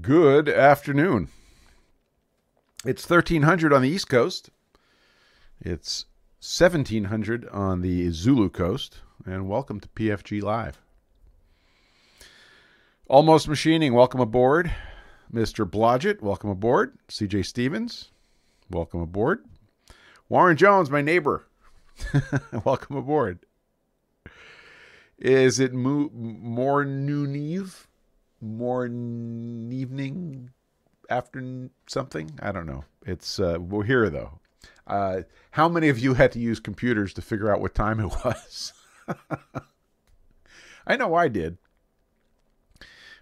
[0.00, 1.28] Good afternoon.
[2.84, 4.50] It's 1300 on the East Coast.
[5.60, 6.06] It's
[6.38, 9.00] 1700 on the Zulu Coast.
[9.26, 10.80] And welcome to PFG Live.
[13.08, 14.72] Almost Machining, welcome aboard.
[15.32, 15.68] Mr.
[15.68, 16.96] Blodgett, welcome aboard.
[17.08, 18.10] CJ Stevens,
[18.70, 19.44] welcome aboard.
[20.28, 21.48] Warren Jones, my neighbor,
[22.64, 23.40] welcome aboard.
[25.18, 27.88] Is it mo- more noon eve?
[28.40, 30.50] More evening
[31.10, 32.38] afternoon, something.
[32.40, 32.84] I don't know.
[33.04, 34.38] It's uh, we're here though.
[34.86, 38.06] Uh, how many of you had to use computers to figure out what time it
[38.24, 38.72] was?
[40.86, 41.58] I know I did.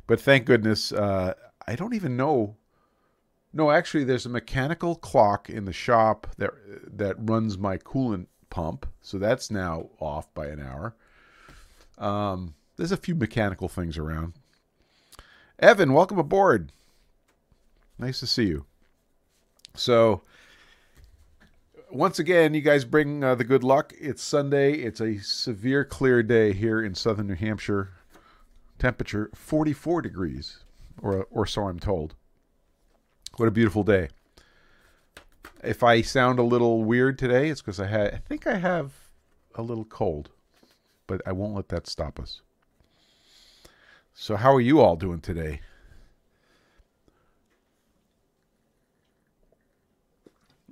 [0.07, 1.35] But thank goodness, uh,
[1.66, 2.57] I don't even know.
[3.52, 6.51] No, actually, there's a mechanical clock in the shop that
[6.96, 10.95] that runs my coolant pump, so that's now off by an hour.
[11.98, 14.35] Um, there's a few mechanical things around.
[15.61, 16.71] Evan, welcome aboard.
[17.99, 18.65] Nice to see you.
[19.75, 20.23] So,
[21.91, 23.93] once again, you guys bring uh, the good luck.
[23.99, 24.74] It's Sunday.
[24.74, 27.91] It's a severe clear day here in southern New Hampshire.
[28.79, 30.59] Temperature 44 degrees,
[31.02, 32.15] or or so I'm told.
[33.37, 34.10] What a beautiful day.
[35.65, 38.93] If I sound a little weird today, it's because I had I think I have
[39.57, 40.30] a little cold,
[41.09, 42.43] but I won't let that stop us.
[44.21, 45.61] So how are you all doing today?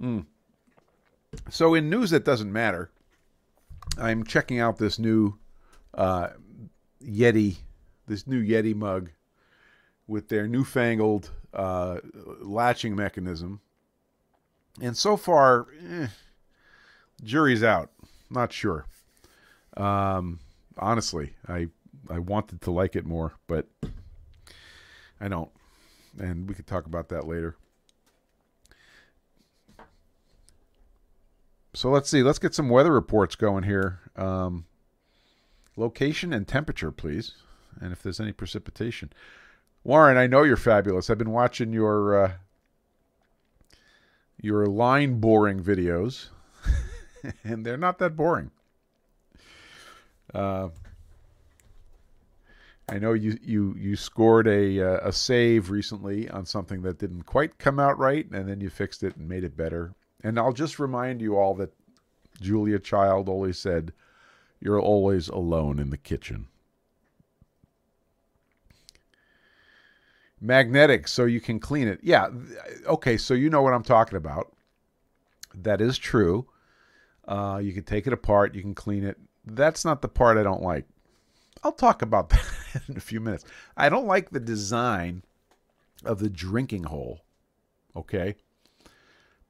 [0.03, 0.27] Mm.
[1.49, 2.91] So in news that doesn't matter,
[3.99, 5.39] I'm checking out this new
[5.95, 6.31] uh,
[7.01, 7.59] Yeti,
[8.09, 9.11] this new Yeti mug
[10.09, 11.99] with their newfangled uh,
[12.41, 13.61] latching mechanism.
[14.83, 16.09] And so far, eh,
[17.23, 17.93] jury's out.
[18.29, 18.87] Not sure.
[19.77, 20.41] Um,
[20.77, 21.69] honestly, I
[22.11, 23.67] I wanted to like it more, but
[25.21, 25.51] I don't.
[26.19, 27.57] And we could talk about that later.
[31.75, 32.23] So let's see.
[32.23, 34.01] Let's get some weather reports going here.
[34.17, 34.65] Um,
[35.77, 37.33] location and temperature, please.
[37.81, 39.13] And if there's any precipitation.
[39.85, 41.11] Warren, I know you're fabulous.
[41.11, 42.33] I've been watching your uh,
[44.41, 46.29] your line boring videos,
[47.45, 48.51] and they're not that boring.
[50.35, 50.71] Uh,
[52.89, 57.25] I know you you you scored a uh, a save recently on something that didn't
[57.25, 59.95] quite come out right, and then you fixed it and made it better.
[60.23, 61.75] And I'll just remind you all that
[62.41, 63.93] Julia Child always said,
[64.61, 66.47] "You're always alone in the kitchen."
[70.41, 71.99] Magnetic, so you can clean it.
[72.03, 72.29] Yeah,
[72.87, 74.53] okay, so you know what I'm talking about.
[75.55, 76.47] That is true.
[77.27, 79.19] Uh, you can take it apart, you can clean it.
[79.45, 80.85] That's not the part I don't like.
[81.63, 83.45] I'll talk about that in a few minutes.
[83.77, 85.23] I don't like the design
[86.05, 87.23] of the drinking hole.
[87.95, 88.37] Okay.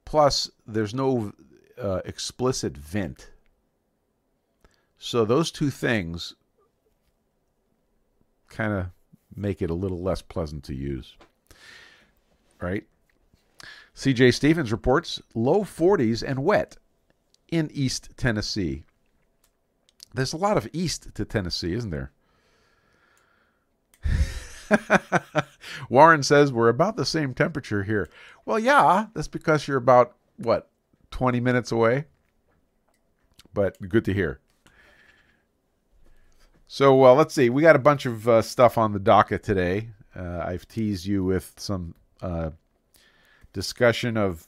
[0.05, 1.33] Plus, there's no
[1.81, 3.29] uh, explicit vent.
[4.97, 6.33] So those two things
[8.49, 8.87] kind of
[9.35, 11.15] make it a little less pleasant to use.
[12.59, 12.85] Right?
[13.95, 16.77] CJ Stevens reports low 40s and wet
[17.49, 18.83] in East Tennessee.
[20.13, 22.11] There's a lot of east to Tennessee, isn't there?
[25.89, 28.09] Warren says we're about the same temperature here.
[28.45, 30.69] Well, yeah, that's because you're about, what,
[31.11, 32.05] 20 minutes away?
[33.53, 34.39] But good to hear.
[36.67, 37.49] So, uh, let's see.
[37.49, 39.89] We got a bunch of uh, stuff on the docket today.
[40.15, 42.51] Uh, I've teased you with some uh,
[43.53, 44.47] discussion of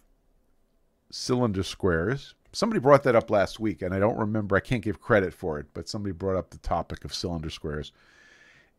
[1.12, 2.36] cylinder squares.
[2.52, 4.56] Somebody brought that up last week, and I don't remember.
[4.56, 7.92] I can't give credit for it, but somebody brought up the topic of cylinder squares.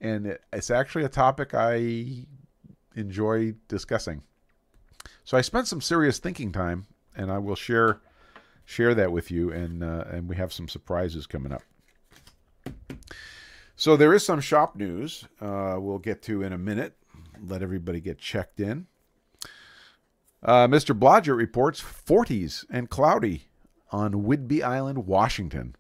[0.01, 2.27] And it's actually a topic I
[2.97, 4.23] enjoy discussing.
[5.25, 8.01] So I spent some serious thinking time, and I will share
[8.65, 9.53] share that with you.
[9.53, 11.63] And uh, and we have some surprises coming up.
[13.77, 16.97] So there is some shop news uh, we'll get to in a minute.
[17.41, 18.87] Let everybody get checked in.
[20.43, 20.99] Uh, Mr.
[20.99, 23.50] Blodgett reports 40s and cloudy
[23.91, 25.77] on Whidbey Island, Washington.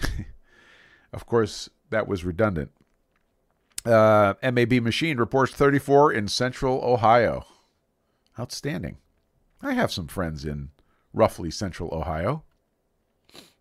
[1.12, 2.70] of course, that was redundant.
[3.84, 7.46] Uh, MAB Machine reports 34 in central Ohio.
[8.38, 8.98] Outstanding.
[9.62, 10.70] I have some friends in
[11.12, 12.44] roughly central Ohio,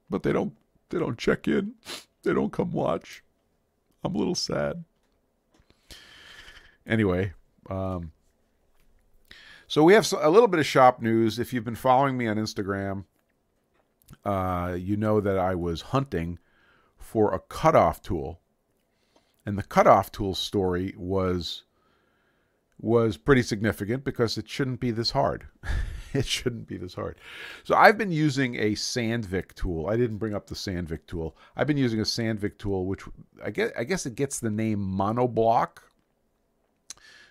[0.10, 0.54] but they don't
[0.90, 1.74] they don't check in.
[2.24, 3.24] They don't come watch.
[4.04, 4.84] I'm a little sad.
[6.88, 7.34] Anyway,
[7.70, 8.12] um,
[9.68, 11.38] so we have a little bit of shop news.
[11.38, 13.04] If you've been following me on Instagram,
[14.26, 16.40] uh, you know that I was hunting
[16.98, 18.40] for a cutoff tool.
[19.46, 21.64] And the cutoff tool story was
[22.82, 25.48] was pretty significant because it shouldn't be this hard.
[26.14, 27.18] it shouldn't be this hard.
[27.64, 29.88] So I've been using a Sandvik tool.
[29.88, 31.36] I didn't bring up the Sandvik tool.
[31.56, 33.04] I've been using a Sandvik tool, which
[33.44, 35.80] I guess I guess it gets the name monoblock.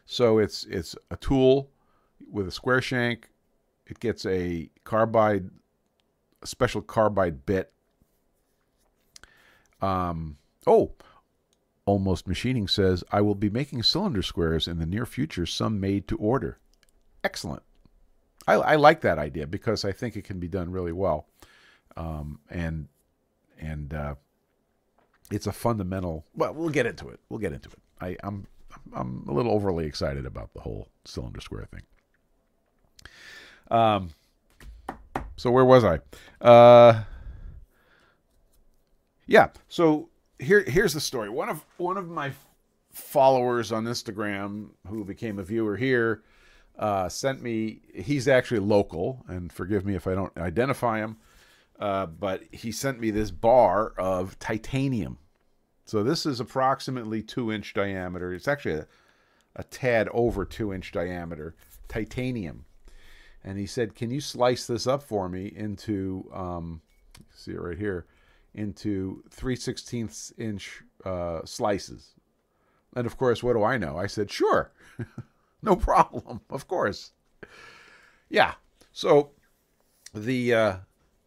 [0.05, 1.71] So it's it's a tool
[2.31, 3.29] with a square shank.
[3.87, 5.51] It gets a carbide,
[6.45, 7.73] special carbide bit.
[9.81, 10.37] Um.
[10.67, 10.93] Oh,
[11.89, 16.07] Almost Machining says, I will be making cylinder squares in the near future, some made
[16.09, 16.59] to order.
[17.25, 17.63] Excellent.
[18.47, 21.29] I, I like that idea because I think it can be done really well.
[21.97, 22.89] Um, and
[23.59, 24.15] and uh,
[25.31, 26.27] it's a fundamental.
[26.37, 27.21] Well, we'll get into it.
[27.31, 27.79] We'll get into it.
[28.03, 28.47] I, I'm
[28.93, 31.83] I'm a little overly excited about the whole cylinder square thing.
[33.71, 34.11] Um.
[35.39, 36.01] So where was I?
[36.45, 37.05] Uh.
[39.27, 39.49] Yeah.
[39.69, 40.09] So
[40.39, 41.31] here here's the story.
[41.31, 42.33] One of one of my
[42.93, 46.25] followers on Instagram who became a viewer here
[46.77, 47.81] uh, sent me.
[47.95, 51.17] He's actually local, and forgive me if I don't identify him.
[51.79, 55.19] Uh, but he sent me this bar of titanium.
[55.85, 58.35] So this is approximately two inch diameter.
[58.35, 58.87] It's actually a,
[59.55, 61.55] a tad over two inch diameter
[61.87, 62.65] titanium.
[63.49, 66.31] And he said, "Can you slice this up for me into?
[66.35, 66.83] Um,
[67.35, 68.07] see it right here."
[68.55, 72.15] into 3 16ths inch uh, slices.
[72.97, 73.97] And of course, what do I know?
[73.97, 74.73] I said, sure,
[75.63, 77.13] no problem, of course.
[78.29, 78.55] Yeah.
[78.93, 79.31] So
[80.13, 80.77] the uh,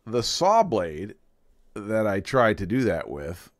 [0.06, 1.15] the saw blade
[1.74, 3.51] that I tried to do that with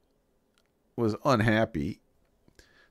[0.98, 2.02] was unhappy.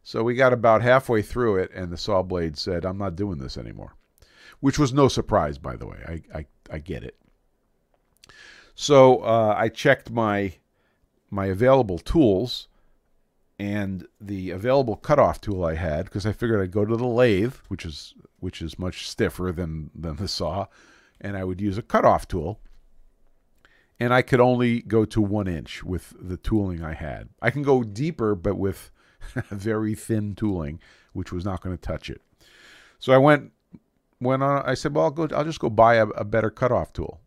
[0.02, 3.38] So we got about halfway through it, and the saw blade said, "I'm not doing
[3.38, 3.96] this anymore,"
[4.60, 5.98] which was no surprise, by the way.
[6.06, 7.16] I I, I get it.
[8.74, 10.54] So uh, I checked my
[11.30, 12.68] my available tools
[13.58, 17.56] and the available cutoff tool I had because I figured I'd go to the lathe,
[17.68, 20.66] which is which is much stiffer than than the saw,
[21.20, 22.60] and I would use a cutoff tool.
[24.02, 27.28] And I could only go to one inch with the tooling I had.
[27.42, 28.90] I can go deeper, but with
[29.50, 30.80] very thin tooling,
[31.12, 32.22] which was not going to touch it.
[32.98, 33.52] So I went
[34.20, 34.62] went on.
[34.66, 35.28] I said, "Well, I'll go.
[35.34, 37.20] I'll just go buy a, a better cutoff tool."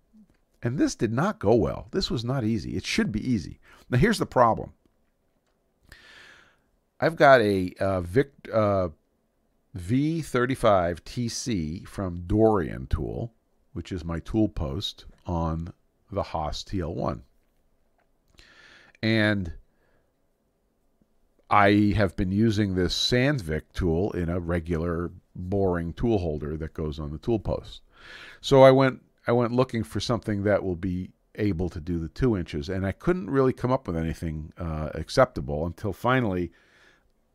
[0.61, 1.87] And this did not go well.
[1.91, 2.77] This was not easy.
[2.77, 3.59] It should be easy.
[3.89, 4.71] Now, here's the problem.
[7.01, 8.89] I've got a uh, Vic, uh,
[9.77, 13.33] V35 TC from Dorian Tool,
[13.73, 15.73] which is my tool post on
[16.11, 17.21] the Haas TL1.
[19.01, 19.51] And
[21.49, 26.99] I have been using this Sandvik tool in a regular boring tool holder that goes
[26.99, 27.81] on the tool post.
[28.41, 32.09] So I went I went looking for something that will be able to do the
[32.09, 36.51] two inches, and I couldn't really come up with anything uh, acceptable until finally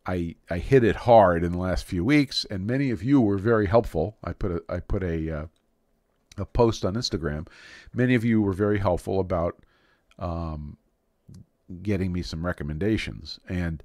[0.07, 3.39] I I hit it hard in the last few weeks, and many of you were
[3.39, 4.17] very helpful.
[4.25, 5.47] I put a I put a uh,
[6.39, 7.49] a post on Instagram.
[7.93, 9.63] Many of you were very helpful about
[10.19, 10.79] um,
[11.83, 13.83] getting me some recommendations, and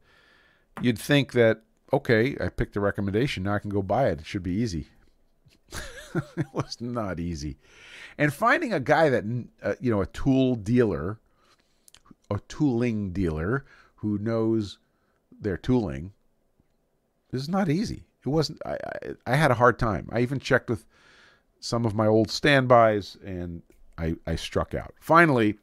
[0.81, 4.21] you'd think that okay, I picked a recommendation, now I can go buy it.
[4.21, 4.87] It should be easy.
[6.37, 7.57] it was not easy.
[8.17, 9.23] And finding a guy that,
[9.61, 11.19] uh, you know, a tool dealer,
[12.29, 13.65] a tooling dealer
[13.95, 14.77] who knows
[15.39, 16.13] their tooling
[17.31, 18.03] is not easy.
[18.25, 20.07] It wasn't, I, I, I, had a hard time.
[20.11, 20.85] I even checked with
[21.59, 23.63] some of my old standbys and
[23.97, 24.93] I, I struck out.
[24.99, 25.55] Finally,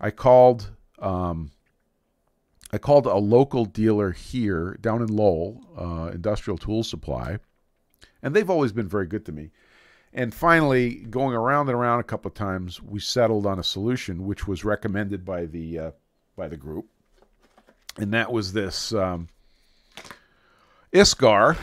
[0.00, 1.50] I called, um,
[2.72, 7.38] I called a local dealer here down in Lowell, uh, Industrial Tool Supply,
[8.22, 9.50] and they've always been very good to me.
[10.14, 14.26] And finally, going around and around a couple of times, we settled on a solution
[14.26, 15.90] which was recommended by the uh,
[16.34, 16.86] by the group,
[17.98, 19.28] and that was this um,
[20.92, 21.58] ISCAR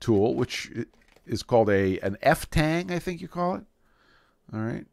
[0.00, 0.70] tool, which
[1.26, 3.64] is called a an F Tang, I think you call it.
[4.52, 4.86] All right,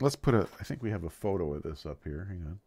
[0.00, 0.46] let's put a.
[0.60, 2.26] I think we have a photo of this up here.
[2.28, 2.60] Hang on.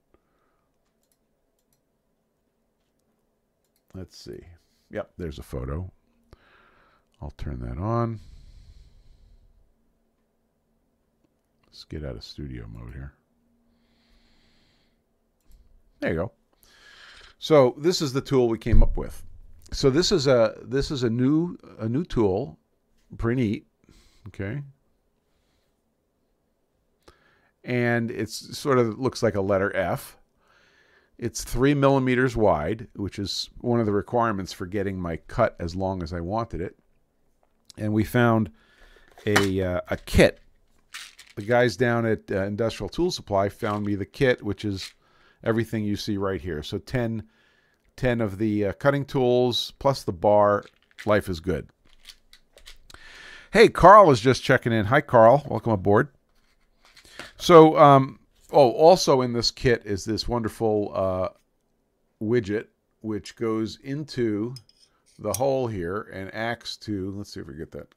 [3.97, 4.39] Let's see.
[4.91, 5.91] Yep, there's a photo.
[7.19, 8.19] I'll turn that on.
[11.65, 13.13] Let's get out of studio mode here.
[15.99, 16.31] There you go.
[17.39, 19.23] So this is the tool we came up with.
[19.71, 22.59] So this is a this is a new a new tool,
[23.17, 23.67] pretty neat.
[24.27, 24.61] Okay.
[27.63, 30.17] And it's sort of looks like a letter F.
[31.17, 35.75] It's three millimeters wide, which is one of the requirements for getting my cut as
[35.75, 36.77] long as I wanted it.
[37.77, 38.51] And we found
[39.25, 40.39] a uh, a kit
[41.37, 44.91] the guys down at uh, Industrial Tool Supply found me the kit, which is
[45.43, 46.63] everything you see right here.
[46.63, 47.23] So 10,
[47.95, 50.65] 10 of the uh, cutting tools plus the bar
[51.05, 51.69] life is good.
[53.51, 54.85] Hey, Carl is just checking in.
[54.85, 55.45] Hi, Carl.
[55.47, 56.09] Welcome aboard.
[57.37, 58.19] So, um,
[58.51, 61.29] oh, also in this kit is this wonderful uh,
[62.21, 62.67] widget
[63.01, 64.53] which goes into
[65.19, 67.87] the hole here and acts to, let's see if we get that,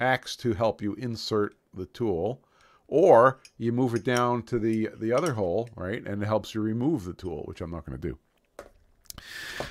[0.00, 2.40] acts to help you insert the tool.
[2.86, 6.60] Or you move it down to the, the other hole, right, and it helps you
[6.60, 8.18] remove the tool, which I'm not going to do.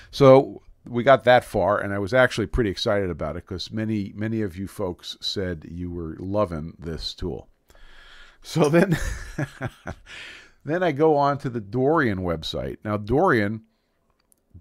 [0.10, 4.12] So we got that far, and I was actually pretty excited about it because many
[4.15, 7.48] many of you folks said you were loving this tool.
[8.43, 8.97] So then,
[10.65, 12.77] then I go on to the Dorian website.
[12.83, 13.63] Now Dorian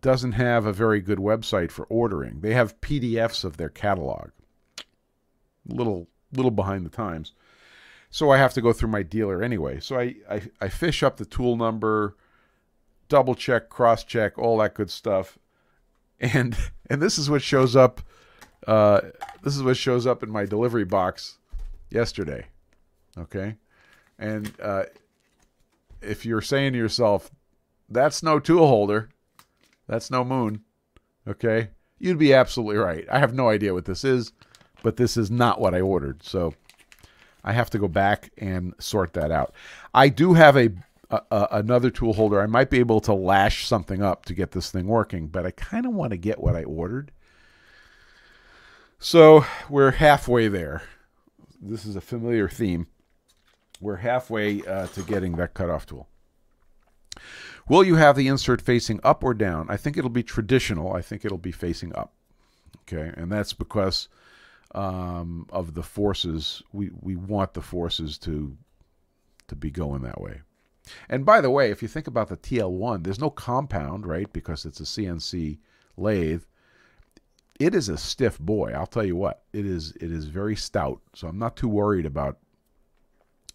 [0.01, 2.41] doesn't have a very good website for ordering.
[2.41, 4.31] They have PDFs of their catalog.
[5.67, 7.33] Little little behind the times.
[8.09, 9.81] So I have to go through my dealer anyway.
[9.81, 12.17] So I, I, I fish up the tool number,
[13.09, 15.39] double check, cross check, all that good stuff
[16.23, 16.57] and
[16.89, 18.01] and this is what shows up.
[18.67, 19.01] Uh,
[19.43, 21.39] this is what shows up in my delivery box
[21.91, 22.47] yesterday.
[23.19, 23.57] Okay,
[24.23, 24.85] and uh,
[26.01, 27.31] if you're saying to yourself,
[27.89, 29.09] "That's no tool holder,"
[29.89, 30.63] that's no moon.
[31.27, 33.05] Okay, you'd be absolutely right.
[33.11, 34.33] I have no idea what this is,
[34.83, 36.23] but this is not what I ordered.
[36.23, 36.55] So
[37.43, 39.55] I have to go back and sort that out.
[39.93, 40.71] I do have a
[41.11, 42.41] a, another tool holder.
[42.41, 45.51] I might be able to lash something up to get this thing working, but I
[45.51, 47.11] kind of want to get what I ordered.
[48.99, 50.85] So we're halfway there.
[51.61, 52.87] This is a familiar theme.
[53.83, 56.09] We're halfway uh, to getting that cutoff tool.
[57.69, 59.67] Will you have the insert facing up or down?
[59.69, 60.93] I think it'll be traditional.
[60.95, 62.15] I think it'll be facing up.
[62.83, 64.09] Okay, and that's because
[64.75, 66.63] um, of the forces.
[66.73, 68.57] We we want the forces to
[69.49, 70.43] to be going that way.
[71.09, 74.33] And by the way, if you think about the TL1, there's no compound, right?
[74.33, 75.59] Because it's a CNC
[75.97, 76.43] lathe.
[77.61, 78.73] It is a stiff boy.
[78.73, 79.43] I'll tell you what.
[79.53, 81.01] It is it is very stout.
[81.15, 82.39] So I'm not too worried about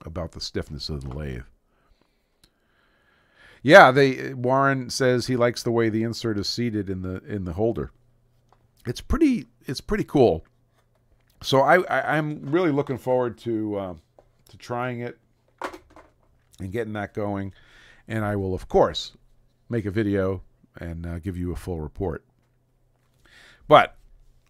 [0.06, 1.44] about the stiffness of the lathe.
[3.64, 7.46] Yeah, they Warren says he likes the way the insert is seated in the in
[7.46, 7.92] the holder.
[8.86, 10.46] It's pretty it's pretty cool.
[11.44, 13.94] So I, I am really looking forward to uh,
[14.50, 15.20] to trying it
[16.60, 17.54] and getting that going.
[18.08, 19.18] And I will, of course,
[19.70, 20.44] make a video
[20.80, 22.24] and uh, give you a full report.
[23.68, 23.98] But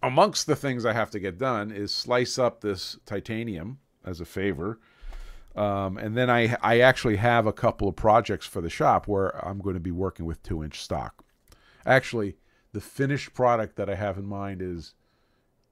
[0.04, 4.25] amongst the things I have to get done is slice up this titanium as a
[4.25, 4.80] favor.
[5.57, 9.43] Um, and then I, I actually have a couple of projects for the shop where
[9.45, 11.23] I'm going to be working with two inch stock.
[11.85, 12.37] Actually,
[12.73, 14.93] the finished product that I have in mind is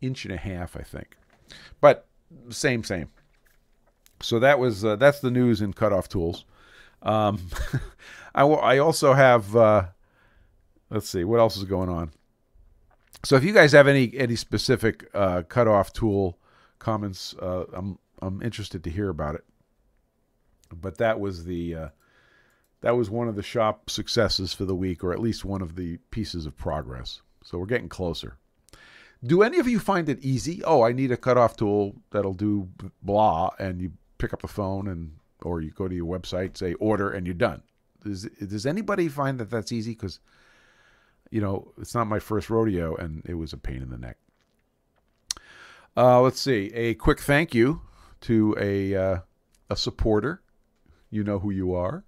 [0.01, 1.17] inch and a half, I think.
[1.79, 2.07] But
[2.49, 3.09] same, same
[4.21, 6.45] so that was uh, that's the news in cutoff tools.
[7.01, 7.39] Um,
[8.35, 9.85] I, I also have uh,
[10.89, 12.11] let's see what else is going on.
[13.23, 16.37] So if you guys have any any specific uh, cutoff tool
[16.79, 19.43] comments, uh, I'm I'm interested to hear about it.
[20.69, 21.89] But that was the uh,
[22.81, 25.75] that was one of the shop successes for the week, or at least one of
[25.75, 27.21] the pieces of progress.
[27.43, 28.37] So we're getting closer.
[29.23, 30.63] Do any of you find it easy?
[30.63, 32.69] Oh, I need a cutoff tool that'll do
[33.01, 36.73] blah, and you pick up the phone and or you go to your website, say
[36.75, 37.61] order, and you're done.
[38.03, 39.91] Does, does anybody find that that's easy?
[39.91, 40.19] Because
[41.31, 44.17] you know it's not my first rodeo, and it was a pain in the neck.
[45.97, 46.71] Uh, let's see.
[46.73, 47.81] A quick thank you
[48.21, 49.19] to a uh,
[49.69, 50.41] a supporter.
[51.09, 52.03] You know who you are.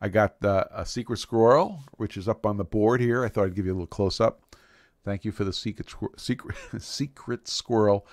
[0.00, 3.24] I got a secret squirrel, which is up on the board here.
[3.24, 4.56] I thought I'd give you a little close up.
[5.04, 8.06] Thank you for the secret secret secret squirrel.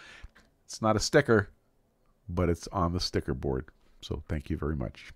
[0.65, 1.49] It's not a sticker
[2.29, 3.65] but it's on the sticker board.
[4.01, 5.11] So thank you very much.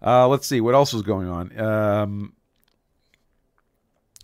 [0.00, 1.58] Uh, let's see what else is going on.
[1.58, 2.32] Um,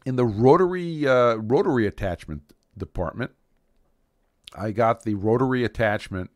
[0.06, 2.42] in the rotary uh, rotary attachment
[2.78, 3.32] department,
[4.56, 6.30] I got the rotary attachment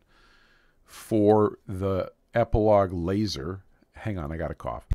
[0.84, 3.62] for the Epilog laser.
[3.92, 4.86] Hang on, I got a cough.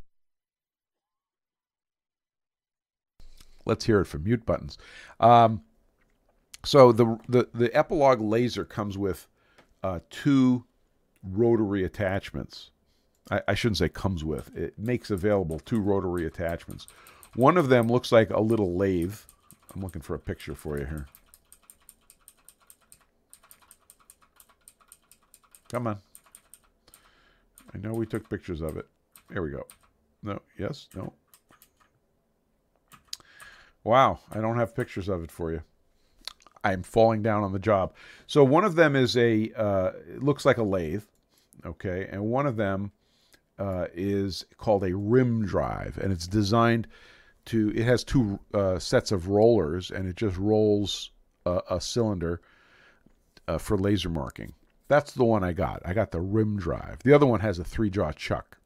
[3.66, 4.78] Let's hear it from mute buttons.
[5.20, 5.62] Um,
[6.66, 9.28] so the, the the Epilog laser comes with
[9.84, 10.66] uh, two
[11.24, 12.72] rotary attachments.
[13.32, 14.56] I, I shouldn't say comes with.
[14.56, 16.88] It makes available two rotary attachments.
[17.36, 19.16] One of them looks like a little lathe.
[19.74, 21.08] I'm looking for a picture for you here.
[25.70, 26.02] Come on.
[27.74, 28.88] I know we took pictures of it.
[29.30, 29.64] There we go.
[30.22, 31.14] No, yes, no.
[33.84, 35.62] Wow, I don't have pictures of it for you.
[36.64, 37.94] I'm falling down on the job.
[38.28, 41.04] So one of them is a uh, it looks like a lathe,
[41.66, 42.92] okay, and one of them
[43.60, 46.88] uh, is called a rim drive, and it's designed
[47.46, 51.12] to it has two uh, sets of rollers and it just rolls
[51.46, 52.42] a, a cylinder
[53.48, 54.54] uh, for laser marking.
[54.88, 55.82] That's the one I got.
[55.86, 57.00] I got the rim drive.
[57.04, 58.58] The other one has a three jaw chuck.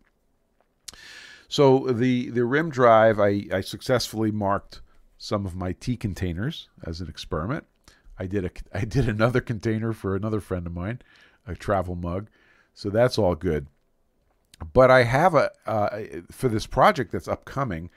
[1.47, 4.81] So the the rim drive, I, I successfully marked
[5.17, 7.65] some of my tea containers as an experiment.
[8.19, 11.01] I did a I did another container for another friend of mine,
[11.45, 12.29] a travel mug.
[12.73, 13.67] So that's all good.
[14.73, 17.89] But I have a uh, for this project that's upcoming.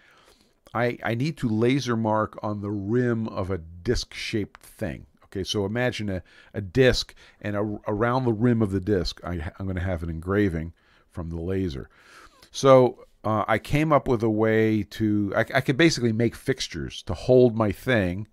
[0.75, 5.07] I I need to laser mark on the rim of a disc shaped thing.
[5.33, 6.23] Okay, so imagine a,
[6.53, 10.03] a disc, and a, around the rim of the disc, I, I'm going to have
[10.03, 10.73] an engraving
[11.11, 11.89] from the laser.
[12.51, 17.03] So uh, I came up with a way to I, I, could basically make fixtures
[17.05, 18.27] to hold my thing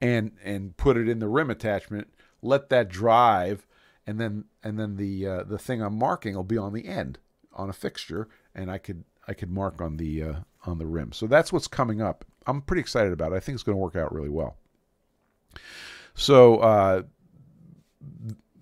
[0.00, 2.08] and and put it in the rim attachment
[2.40, 3.66] let that drive
[4.06, 7.18] and then and then the uh, the thing I'm marking will be on the end
[7.52, 11.12] on a fixture and I could I could mark on the uh, on the rim.
[11.12, 12.24] So that's what's coming up.
[12.46, 13.36] I'm pretty excited about it.
[13.36, 14.56] I think it's going to work out really well
[16.14, 17.02] so uh,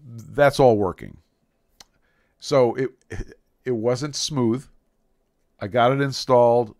[0.07, 1.17] that's all working
[2.47, 2.91] so it
[3.65, 4.65] it wasn't smooth.
[5.59, 6.77] I got it installed.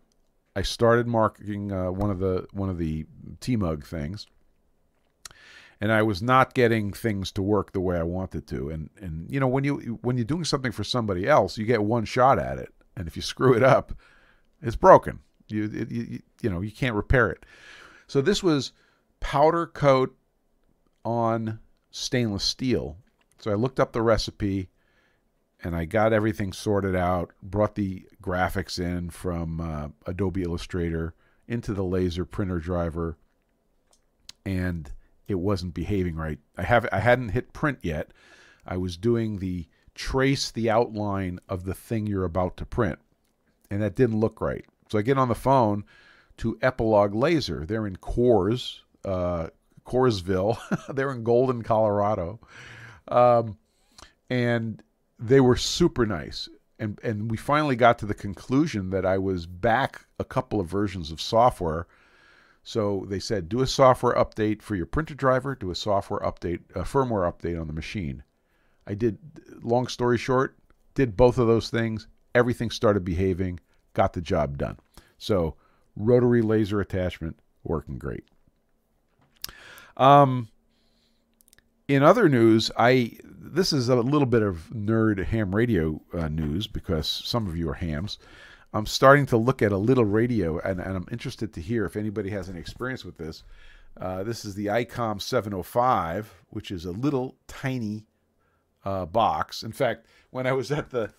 [0.55, 3.05] I started marking uh, one of the one of the
[3.41, 4.27] T-Mug things,
[5.81, 8.69] and I was not getting things to work the way I wanted to.
[8.69, 11.83] And and you know when you when you're doing something for somebody else, you get
[11.83, 13.93] one shot at it, and if you screw it up,
[14.61, 15.19] it's broken.
[15.49, 17.45] You it, you, you know you can't repair it.
[18.07, 18.71] So this was
[19.19, 20.15] powder coat
[21.03, 21.59] on
[21.91, 22.97] stainless steel.
[23.39, 24.69] So I looked up the recipe
[25.63, 31.13] and I got everything sorted out, brought the graphics in from uh, Adobe Illustrator
[31.47, 33.17] into the laser printer driver,
[34.45, 34.91] and
[35.27, 36.39] it wasn't behaving right.
[36.57, 38.11] I have I hadn't hit print yet.
[38.65, 42.99] I was doing the trace the outline of the thing you're about to print,
[43.71, 44.65] and that didn't look right.
[44.91, 45.85] So I get on the phone
[46.37, 47.65] to Epilog Laser.
[47.65, 49.49] They're in Coors, uh.
[50.93, 52.39] They're in Golden, Colorado.
[53.07, 53.57] Um,
[54.29, 54.83] and
[55.17, 56.49] they were super nice.
[56.79, 60.67] And, and we finally got to the conclusion that I was back a couple of
[60.67, 61.87] versions of software.
[62.63, 66.59] So they said, do a software update for your printer driver, do a software update,
[66.75, 68.23] a firmware update on the machine.
[68.85, 69.17] I did,
[69.63, 70.57] long story short,
[70.93, 72.07] did both of those things.
[72.35, 73.59] Everything started behaving,
[73.93, 74.77] got the job done.
[75.17, 75.55] So
[75.95, 78.25] rotary laser attachment working great.
[79.97, 80.47] Um,
[81.87, 86.67] in other news, I this is a little bit of nerd ham radio uh, news
[86.67, 88.19] because some of you are hams.
[88.73, 91.95] I'm starting to look at a little radio, and, and I'm interested to hear if
[91.95, 93.43] anybody has any experience with this.
[93.99, 98.05] Uh, this is the ICOM 705, which is a little tiny
[98.85, 99.63] uh, box.
[99.63, 101.11] In fact, when I was at the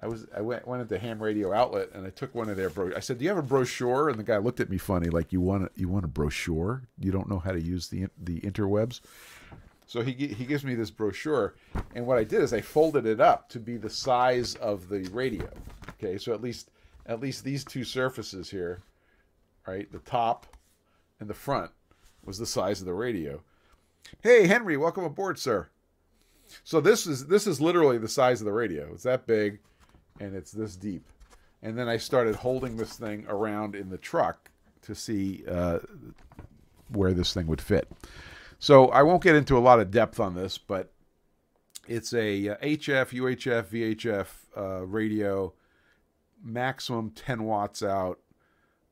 [0.00, 2.68] I was I went went into ham radio outlet and I took one of their
[2.70, 2.92] bro.
[2.96, 5.32] I said, "Do you have a brochure?" And the guy looked at me funny, like,
[5.32, 6.82] "You want a, you want a brochure?
[6.98, 9.00] You don't know how to use the the interwebs?"
[9.86, 11.54] So he he gives me this brochure,
[11.94, 15.08] and what I did is I folded it up to be the size of the
[15.12, 15.48] radio.
[15.90, 16.70] Okay, so at least
[17.06, 18.80] at least these two surfaces here,
[19.66, 20.46] right, the top
[21.20, 21.70] and the front
[22.24, 23.42] was the size of the radio.
[24.22, 25.68] Hey Henry, welcome aboard, sir.
[26.62, 28.92] So this is this is literally the size of the radio.
[28.92, 29.60] It's that big,
[30.20, 31.04] and it's this deep.
[31.62, 34.50] And then I started holding this thing around in the truck
[34.82, 35.78] to see uh,
[36.88, 37.90] where this thing would fit.
[38.58, 40.92] So I won't get into a lot of depth on this, but
[41.88, 45.52] it's a uh, HF, UHF, VHF uh, radio,
[46.42, 48.20] maximum 10 watts out,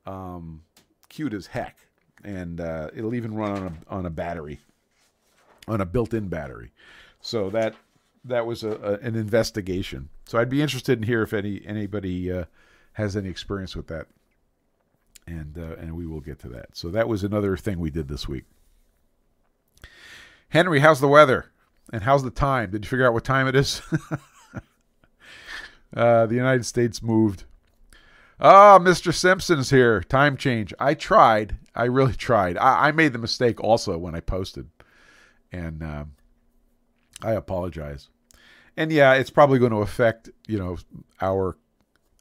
[0.07, 0.63] um,
[1.09, 1.79] cute as heck,
[2.25, 4.61] and uh, it'll even run on a on a battery,
[5.69, 6.73] on a built-in battery.
[7.21, 7.75] So that
[8.25, 10.09] that was a, a, an investigation.
[10.27, 12.45] So I'd be interested in hear if any anybody uh,
[12.95, 14.07] has any experience with that,
[15.27, 16.77] and uh, and we will get to that.
[16.77, 18.45] So that was another thing we did this week.
[20.51, 21.47] Henry, how's the weather?
[21.93, 22.71] And how's the time?
[22.71, 23.83] Did you figure out what time it is?
[25.97, 27.45] uh, the United States moved.
[28.39, 29.15] Ah, oh, Mr.
[29.15, 30.03] Simpson's here.
[30.03, 30.75] Time change.
[30.79, 31.57] I tried.
[31.75, 32.59] I really tried.
[32.59, 34.69] I, I made the mistake also when I posted.
[35.51, 36.13] And um,
[37.23, 38.09] I apologize.
[38.77, 40.79] And yeah, it's probably going to affect, you know,
[41.21, 41.57] our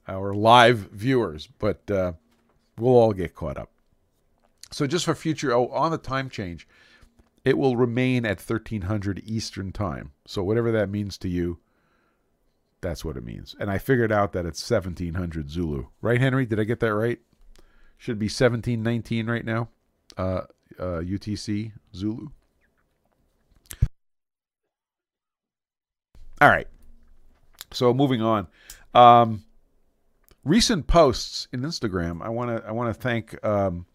[0.07, 2.13] our live viewers, but uh,
[2.77, 3.69] we'll all get caught up.
[4.71, 6.67] So just for future, oh, on the time change,
[7.45, 10.11] it will remain at 1300 Eastern Time.
[10.25, 11.59] So whatever that means to you,
[12.81, 13.55] that's what it means.
[13.59, 15.87] And I figured out that it's 1700 Zulu.
[16.01, 16.45] Right, Henry?
[16.45, 17.19] Did I get that right?
[17.97, 19.69] Should be 1719 right now.
[20.17, 20.41] Uh,
[20.79, 22.29] uh, UTC Zulu.
[26.41, 26.67] All right.
[27.71, 28.47] So moving on.
[28.95, 29.45] Um,
[30.43, 32.23] recent posts in Instagram.
[32.23, 33.85] I want to I want to thank um,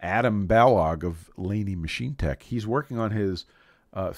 [0.00, 2.42] Adam Balog of Laney Machine Tech.
[2.42, 3.46] He's working on his
[3.94, 4.10] uh,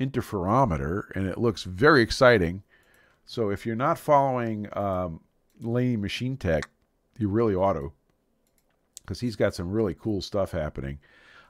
[0.00, 2.62] interferometer, and it looks very exciting.
[3.26, 5.20] So if you're not following um,
[5.60, 6.70] Laney Machine Tech,
[7.18, 7.92] you really ought to,
[9.00, 11.00] because he's got some really cool stuff happening,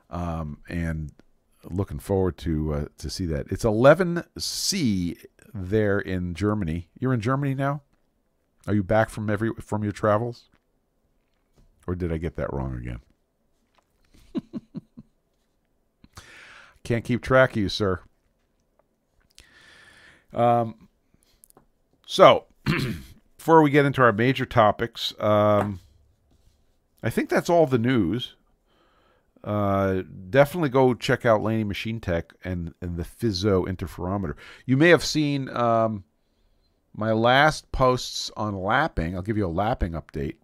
[0.09, 1.13] um, and
[1.65, 3.47] looking forward to uh, to see that.
[3.51, 5.19] It's 11C
[5.55, 6.89] there in Germany.
[6.99, 7.83] You're in Germany now.
[8.67, 10.49] Are you back from every from your travels?
[11.87, 13.01] Or did I get that wrong again?
[16.85, 18.01] Can't keep track of you, sir.
[20.35, 20.89] Um,
[22.07, 22.45] so,
[23.39, 25.81] before we get into our major topics, um,
[27.03, 28.35] I think that's all the news.
[29.49, 34.35] Uh, definitely go check out Laney Machine Tech and, and the Fizeau interferometer.
[34.67, 36.05] You may have seen um,
[36.95, 39.17] my last posts on lapping.
[39.17, 40.35] I'll give you a lapping update.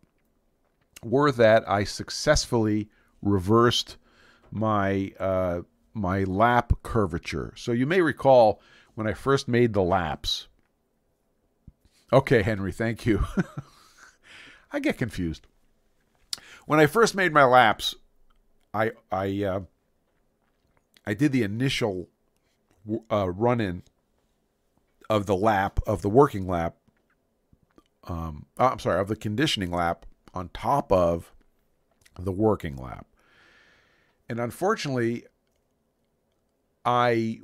[1.03, 2.89] Were that I successfully
[3.21, 3.99] reversed
[4.51, 5.61] my uh,
[5.93, 7.53] my lap curvature.
[7.57, 8.63] So you may recall
[8.95, 10.49] when I first made the laps.
[12.11, 13.27] Okay, Henry, thank you.
[14.73, 15.47] I get confused.
[16.65, 17.95] When I first made my laps,
[18.75, 19.61] I I uh,
[21.07, 22.09] I did the initial
[23.11, 23.85] uh, run in
[25.09, 26.77] of the lap of the working lap.
[28.07, 31.33] Um, oh, I'm sorry, of the conditioning lap on top of
[32.19, 33.07] the working lap,
[34.29, 35.25] and unfortunately,
[36.85, 37.41] I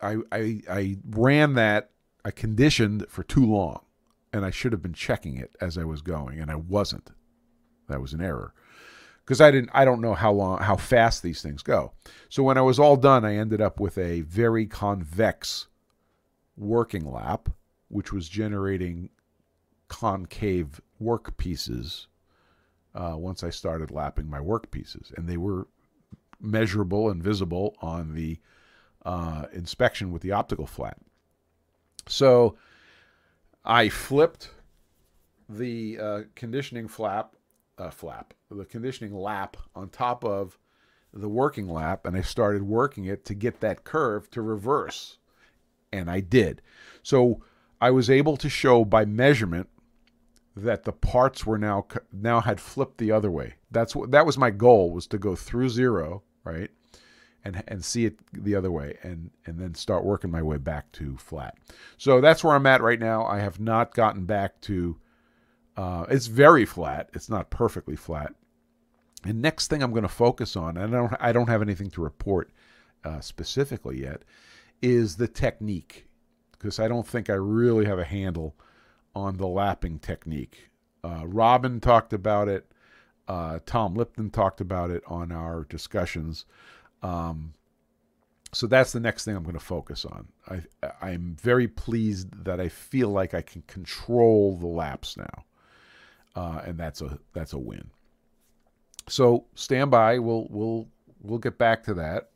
[0.00, 1.90] I I, I ran that
[2.24, 3.80] I conditioned for too long,
[4.32, 7.10] and I should have been checking it as I was going, and I wasn't.
[7.88, 8.54] That was an error
[9.24, 11.92] because I didn't I don't know how long how fast these things go.
[12.28, 15.68] So when I was all done, I ended up with a very convex
[16.56, 17.48] working lap,
[17.88, 19.10] which was generating
[19.88, 22.08] concave work pieces
[22.94, 25.66] uh, once I started lapping my work pieces, and they were
[26.40, 28.38] measurable and visible on the
[29.04, 30.98] uh, inspection with the optical flat.
[32.06, 32.56] So
[33.64, 34.50] I flipped
[35.48, 37.34] the uh, conditioning flap
[37.78, 40.58] uh, flap, the conditioning lap on top of
[41.12, 45.18] the working lap, and I started working it to get that curve to reverse,
[45.92, 46.60] and I did.
[47.02, 47.42] So
[47.80, 49.68] I was able to show by measurement
[50.56, 53.54] that the parts were now now had flipped the other way.
[53.70, 56.70] That's what that was my goal was to go through zero, right?
[57.46, 60.90] And, and see it the other way and, and then start working my way back
[60.92, 61.58] to flat.
[61.98, 63.26] So that's where I'm at right now.
[63.26, 64.96] I have not gotten back to
[65.76, 67.10] uh, it's very flat.
[67.12, 68.34] It's not perfectly flat.
[69.24, 71.90] And next thing I'm going to focus on, and I don't, I don't have anything
[71.90, 72.50] to report
[73.04, 74.22] uh, specifically yet,
[74.82, 76.06] is the technique,
[76.52, 78.54] because I don't think I really have a handle
[79.14, 80.70] on the lapping technique.
[81.02, 82.70] Uh, Robin talked about it.
[83.26, 86.44] Uh, Tom Lipton talked about it on our discussions.
[87.02, 87.54] Um,
[88.52, 90.28] so that's the next thing I'm going to focus on.
[90.48, 90.62] I,
[91.00, 95.44] I'm very pleased that I feel like I can control the laps now
[96.34, 97.90] uh, and that's a that's a win.
[99.08, 100.18] So stand by.
[100.18, 100.88] We'll we'll
[101.20, 102.30] we'll get back to that.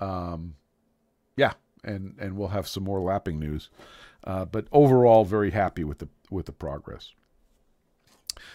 [0.00, 0.54] Um,
[1.36, 1.52] yeah,
[1.84, 3.70] and and we'll have some more lapping news.
[4.24, 7.12] Uh, but overall, very happy with the with the progress.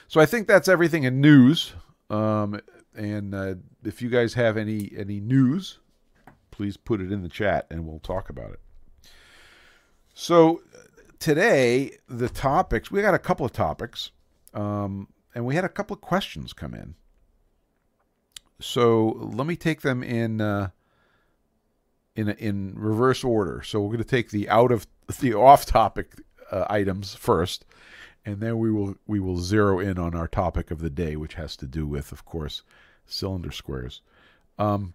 [0.08, 1.74] So I think that's everything in news.
[2.10, 2.60] Um,
[2.96, 5.80] and uh, if you guys have any any news,
[6.52, 8.60] please put it in the chat, and we'll talk about it.
[10.14, 10.62] So
[11.20, 14.12] today, the topics we got a couple of topics.
[14.54, 16.96] Um, and we had a couple of questions come in.
[18.60, 20.70] So let me take them in uh,
[22.16, 23.62] in in reverse order.
[23.64, 24.88] So we're going to take the out of
[25.20, 26.14] the off topic
[26.52, 27.66] uh, items first,
[28.26, 31.36] and then we will we will zero in on our topic of the day, which
[31.36, 32.62] has to do with, of course,
[33.06, 34.02] cylinder squares.
[34.60, 34.94] Um,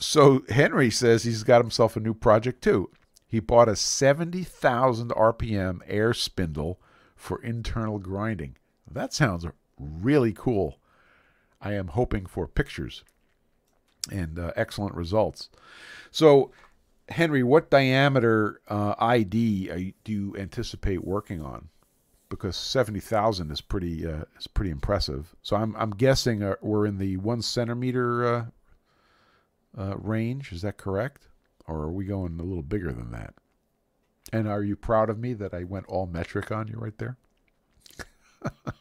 [0.00, 2.90] so Henry says he's got himself a new project too.
[3.28, 6.80] He bought a 70,000 RPM air spindle
[7.14, 8.56] for internal grinding.
[8.90, 9.44] That sounds
[9.78, 10.78] really cool.
[11.60, 13.04] I am hoping for pictures
[14.10, 15.50] and uh, excellent results.
[16.10, 16.52] So,
[17.10, 21.68] Henry, what diameter uh, ID you, do you anticipate working on?
[22.30, 25.34] Because seventy thousand is pretty uh, is pretty impressive.
[25.42, 28.44] So I'm I'm guessing uh, we're in the one centimeter uh,
[29.76, 30.52] uh, range.
[30.52, 31.28] Is that correct?
[31.68, 33.34] Or are we going a little bigger than that?
[34.32, 37.16] And are you proud of me that I went all metric on you right there?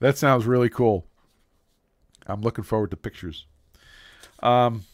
[0.00, 1.06] that sounds really cool.
[2.26, 3.46] I'm looking forward to pictures.
[4.42, 4.84] Um,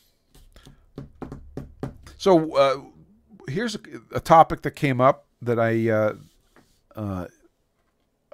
[2.16, 2.80] so uh,
[3.48, 3.80] here's a,
[4.12, 6.14] a topic that came up that I uh,
[6.94, 7.26] uh,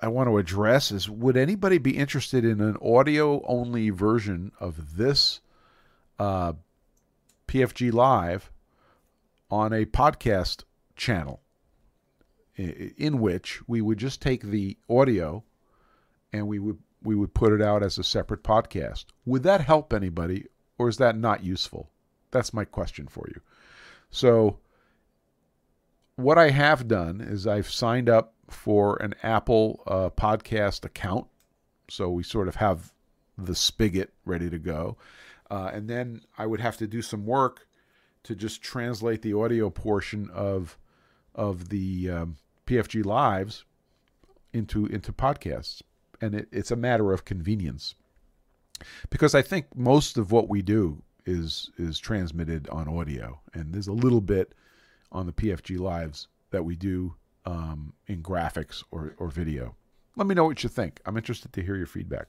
[0.00, 4.96] I want to address is would anybody be interested in an audio only version of
[4.96, 5.40] this
[6.18, 6.54] uh,
[7.46, 8.50] PFG Live
[9.50, 10.64] on a podcast
[10.96, 11.42] channel
[12.56, 15.42] in which we would just take the audio
[16.32, 19.06] and we would we would put it out as a separate podcast.
[19.26, 20.46] Would that help anybody
[20.78, 21.90] or is that not useful?
[22.30, 23.40] That's my question for you.
[24.10, 24.58] So
[26.16, 31.26] what I have done is I've signed up for an Apple uh, podcast account.
[31.88, 32.92] So we sort of have
[33.36, 34.96] the spigot ready to go.
[35.52, 37.68] Uh, and then I would have to do some work
[38.22, 40.78] to just translate the audio portion of
[41.34, 42.36] of the um,
[42.66, 43.66] PFG lives
[44.54, 45.82] into into podcasts,
[46.22, 47.94] and it, it's a matter of convenience
[49.10, 53.88] because I think most of what we do is is transmitted on audio, and there's
[53.88, 54.54] a little bit
[55.10, 59.74] on the PFG lives that we do um, in graphics or, or video.
[60.16, 61.00] Let me know what you think.
[61.04, 62.28] I'm interested to hear your feedback.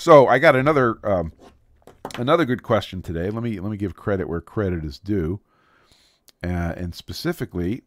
[0.00, 1.32] So I got another um,
[2.16, 3.28] another good question today.
[3.28, 5.40] Let me let me give credit where credit is due,
[6.42, 7.82] uh, and specifically,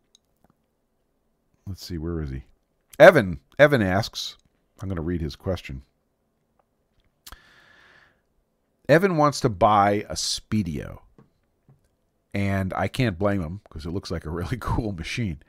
[1.68, 2.44] let's see, where is he?
[3.00, 3.40] Evan.
[3.58, 4.38] Evan asks.
[4.82, 5.84] I'm going to read his question.
[8.88, 11.00] Evan wants to buy a Speedio,
[12.34, 15.42] and I can't blame him because it looks like a really cool machine.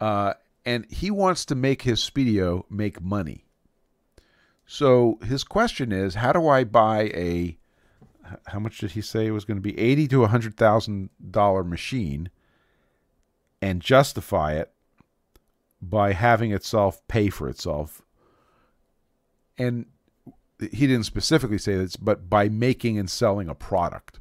[0.00, 0.34] Uh,
[0.66, 3.47] and he wants to make his Speedio make money.
[4.70, 7.56] So his question is, how do I buy a
[8.48, 9.76] how much did he say it was going to be?
[9.78, 12.28] Eighty to a hundred thousand dollar machine,
[13.62, 14.70] and justify it
[15.80, 18.02] by having itself pay for itself.
[19.56, 19.86] And
[20.60, 24.20] he didn't specifically say this, but by making and selling a product.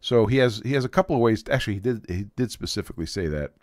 [0.00, 1.42] So he has he has a couple of ways.
[1.42, 3.54] To, actually, he did he did specifically say that.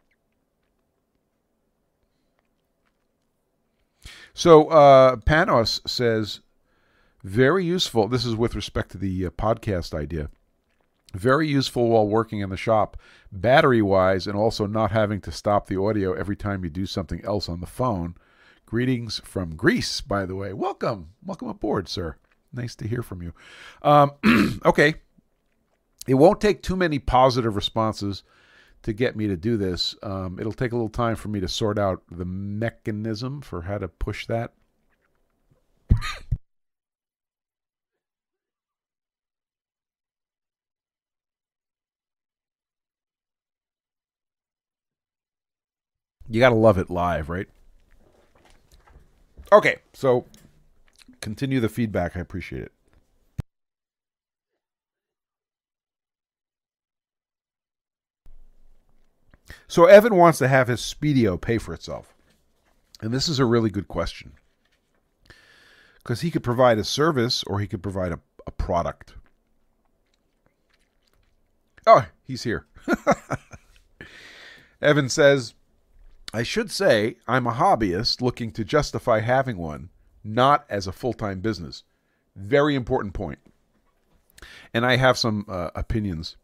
[4.33, 6.41] So uh, Panos says,
[7.23, 8.07] very useful.
[8.07, 10.29] This is with respect to the uh, podcast idea.
[11.13, 12.95] Very useful while working in the shop,
[13.31, 17.23] battery wise, and also not having to stop the audio every time you do something
[17.25, 18.15] else on the phone.
[18.65, 20.53] Greetings from Greece, by the way.
[20.53, 21.09] Welcome.
[21.25, 22.15] Welcome aboard, sir.
[22.53, 23.33] Nice to hear from you.
[23.81, 24.11] Um,
[24.65, 24.95] okay.
[26.07, 28.23] It won't take too many positive responses
[28.83, 29.95] to get me to do this.
[30.03, 33.77] Um, it'll take a little time for me to sort out the mechanism for how
[33.77, 34.53] to push that.
[46.29, 47.47] you got to love it live, right?
[49.51, 50.25] Okay, so
[51.21, 52.15] continue the feedback.
[52.15, 52.71] I appreciate it.
[59.69, 62.15] So Evan wants to have his Speedio pay for itself.
[63.01, 64.33] And this is a really good question.
[65.99, 69.13] Because he could provide a service or he could provide a, a product.
[71.85, 72.65] Oh, he's here.
[74.81, 75.53] Evan says,
[76.33, 79.89] I should say I'm a hobbyist looking to justify having one,
[80.23, 81.83] not as a full time business.
[82.35, 83.39] Very important point.
[84.73, 86.37] And I have some uh, opinions.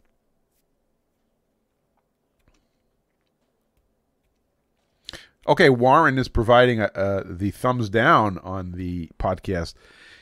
[5.48, 9.76] Okay, Warren is providing a, a, the thumbs down on the podcast.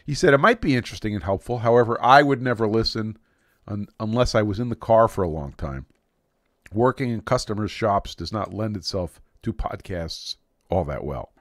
[0.05, 1.59] He said it might be interesting and helpful.
[1.59, 3.17] However, I would never listen
[3.67, 5.85] un, unless I was in the car for a long time.
[6.73, 10.35] Working in customers' shops does not lend itself to podcasts
[10.69, 11.31] all that well.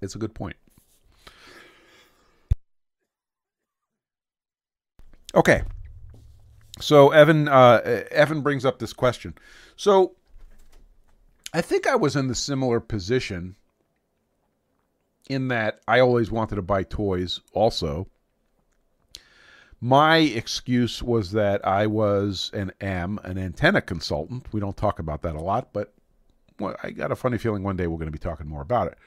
[0.00, 0.56] It's a good point.
[5.34, 5.62] Okay.
[6.80, 9.34] So Evan uh, Evan brings up this question.
[9.76, 10.16] So
[11.56, 13.56] I think I was in the similar position
[15.30, 18.08] in that I always wanted to buy toys also.
[19.80, 24.52] My excuse was that I was and am an antenna consultant.
[24.52, 25.94] We don't talk about that a lot, but
[26.82, 28.98] I got a funny feeling one day we're going to be talking more about it.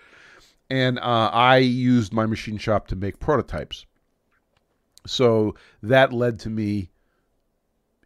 [0.72, 3.86] And uh, I used my machine shop to make prototypes.
[5.06, 6.90] So that led to me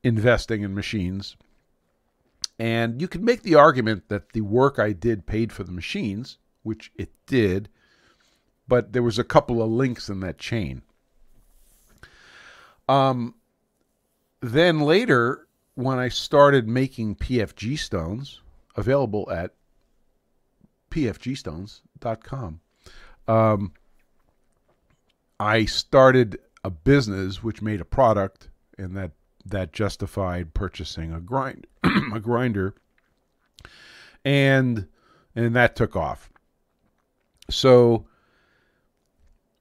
[0.03, 1.38] investing in machines.
[2.63, 6.38] And you could make the argument that the work I did paid for the machines,
[6.62, 7.67] which it did,
[8.69, 10.82] but there was a couple of links in that chain.
[12.88, 13.36] Um,
[14.39, 15.45] then later,
[15.76, 18.39] when I started making PFG stones,
[18.78, 19.56] available at
[20.89, 22.62] pfgstones.com.
[23.28, 23.73] Um,
[25.38, 28.47] I started a business which made a product
[28.78, 29.12] and that
[29.45, 31.67] that justified purchasing a grind
[32.13, 32.75] a grinder.
[34.23, 34.88] And
[35.36, 36.29] and that took off.
[37.49, 38.06] So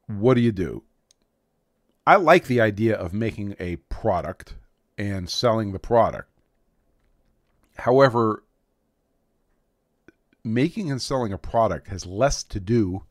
[0.06, 0.82] what do you do?
[2.06, 4.56] I like the idea of making a product
[4.98, 6.28] and selling the product.
[7.76, 8.44] However
[10.44, 13.04] making and selling a product has less to do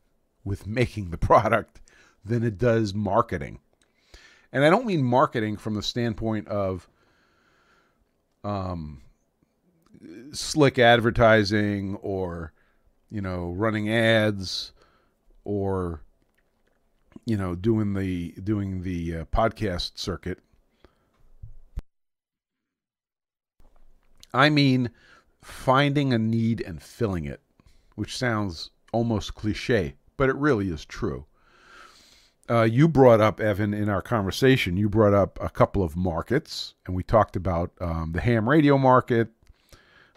[0.44, 1.80] with making the product
[2.24, 3.58] than it does marketing
[4.52, 6.88] and I don't mean marketing from the standpoint of
[8.44, 9.00] um,
[10.32, 12.52] slick advertising or,
[13.10, 14.72] you know, running ads
[15.44, 16.02] or,
[17.24, 20.38] you know, doing the doing the uh, podcast circuit.
[24.34, 24.90] I mean
[25.42, 27.40] finding a need and filling it,
[27.96, 31.26] which sounds almost cliche, but it really is true
[32.50, 36.74] uh, you brought up, Evan, in our conversation, you brought up a couple of markets,
[36.86, 39.28] and we talked about um, the ham radio market,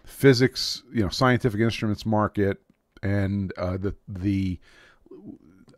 [0.04, 2.62] physics, you know, scientific instruments market,
[3.04, 4.60] and uh, the the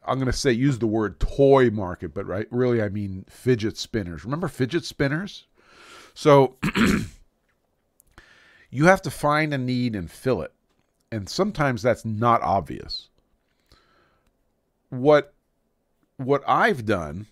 [0.06, 3.78] I'm going to say use the word toy market, but right, really I mean fidget
[3.78, 4.24] spinners.
[4.24, 5.48] Remember fidget spinners?
[6.14, 6.56] So
[8.72, 10.54] you have to find a need and fill it,
[11.12, 13.10] and sometimes that's not obvious.
[14.90, 15.34] What
[16.18, 17.28] what I've done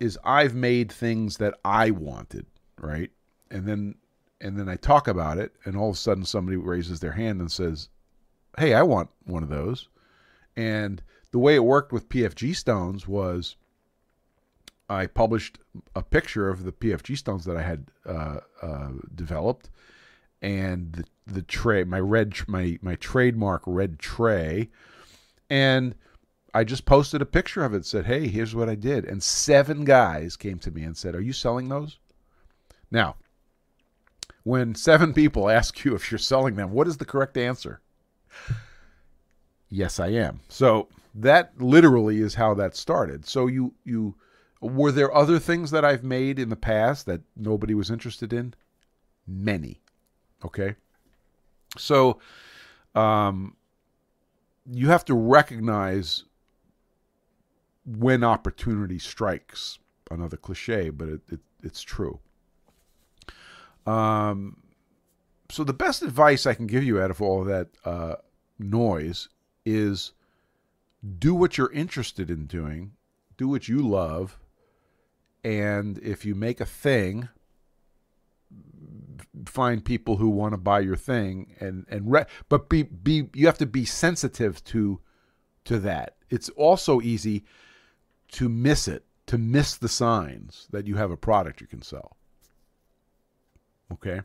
[0.00, 2.46] is I've made things that I wanted,
[2.80, 3.10] right?
[3.50, 3.94] And then
[4.40, 7.40] and then I talk about it and all of a sudden somebody raises their hand
[7.40, 7.88] and says,
[8.58, 9.88] "Hey, I want one of those."
[10.56, 13.56] And the way it worked with PFG stones was
[14.88, 15.58] I published
[15.94, 19.70] a picture of the PFG stones that I had uh, uh, developed,
[20.42, 24.68] and the, the tray, my red, my my trademark red tray,
[25.48, 25.94] and
[26.54, 27.86] I just posted a picture of it.
[27.86, 31.20] Said, "Hey, here's what I did," and seven guys came to me and said, "Are
[31.20, 31.98] you selling those?"
[32.90, 33.16] Now,
[34.42, 37.80] when seven people ask you if you're selling them, what is the correct answer?
[39.68, 40.40] Yes, I am.
[40.48, 43.26] So that literally is how that started.
[43.26, 44.14] So you you
[44.60, 48.54] were there other things that I've made in the past that nobody was interested in?
[49.26, 49.80] Many.
[50.44, 50.76] Okay.
[51.76, 52.20] So
[52.94, 53.56] um
[54.70, 56.24] you have to recognize
[57.84, 59.78] when opportunity strikes.
[60.10, 62.20] Another cliche, but it, it, it's true.
[63.86, 64.58] Um,
[65.50, 68.16] so the best advice I can give you out of all of that uh,
[68.58, 69.28] noise
[69.64, 70.12] is
[71.18, 72.92] do what you're interested in doing,
[73.36, 74.38] do what you love,
[75.44, 77.28] and if you make a thing,
[79.46, 83.46] find people who want to buy your thing and and re- but be be you
[83.46, 85.00] have to be sensitive to
[85.64, 86.16] to that.
[86.30, 87.44] It's also easy
[88.32, 92.16] to miss it, to miss the signs that you have a product you can sell.
[93.92, 94.22] Okay.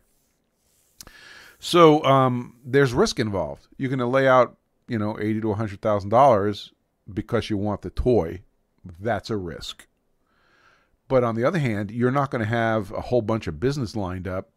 [1.59, 3.67] So um, there's risk involved.
[3.77, 6.71] You're going to lay out, you know, eighty to hundred thousand dollars
[7.11, 8.41] because you want the toy.
[8.99, 9.87] That's a risk.
[11.07, 13.95] But on the other hand, you're not going to have a whole bunch of business
[13.95, 14.49] lined up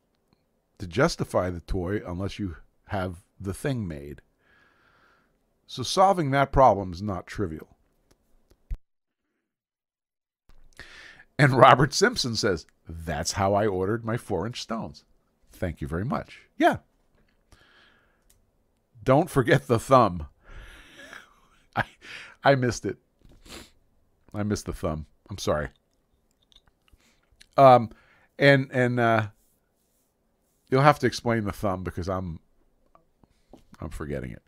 [0.78, 4.20] to justify the toy unless you have the thing made.
[5.66, 7.76] So solving that problem is not trivial.
[11.40, 15.04] And Robert Simpson says, That's how I ordered my four inch stones.
[15.50, 16.42] Thank you very much.
[16.58, 16.78] Yeah.
[19.02, 20.26] Don't forget the thumb.
[21.74, 21.84] I
[22.44, 22.98] I missed it.
[24.34, 25.06] I missed the thumb.
[25.30, 25.68] I'm sorry.
[27.56, 27.90] Um
[28.38, 29.28] and and uh
[30.68, 32.40] you'll have to explain the thumb because I'm
[33.80, 34.42] I'm forgetting it.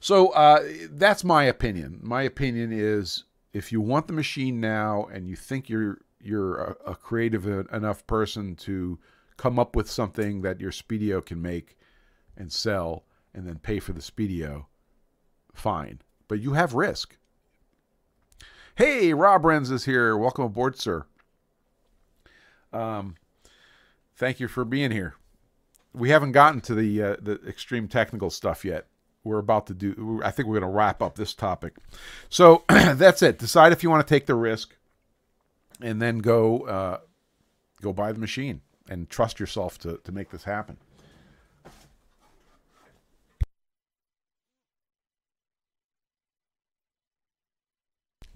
[0.00, 2.00] So uh, that's my opinion.
[2.02, 3.24] My opinion is
[3.56, 8.06] if you want the machine now and you think you're you're a, a creative enough
[8.06, 8.98] person to
[9.36, 11.78] come up with something that your Speedio can make
[12.36, 14.66] and sell and then pay for the Speedio,
[15.54, 16.00] fine.
[16.28, 17.16] But you have risk.
[18.74, 20.16] Hey, Robrenz is here.
[20.16, 21.06] Welcome aboard, sir.
[22.72, 23.14] Um,
[24.16, 25.14] thank you for being here.
[25.94, 28.86] We haven't gotten to the uh, the extreme technical stuff yet
[29.26, 31.74] we're about to do i think we're going to wrap up this topic.
[32.28, 33.38] So that's it.
[33.38, 34.76] Decide if you want to take the risk
[35.80, 36.98] and then go uh,
[37.82, 40.76] go buy the machine and trust yourself to, to make this happen.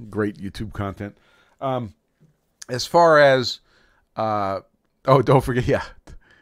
[0.08, 1.16] Great youtube content.
[1.60, 1.94] Um,
[2.68, 3.60] as far as
[4.16, 4.60] uh,
[5.04, 5.84] oh don't forget yeah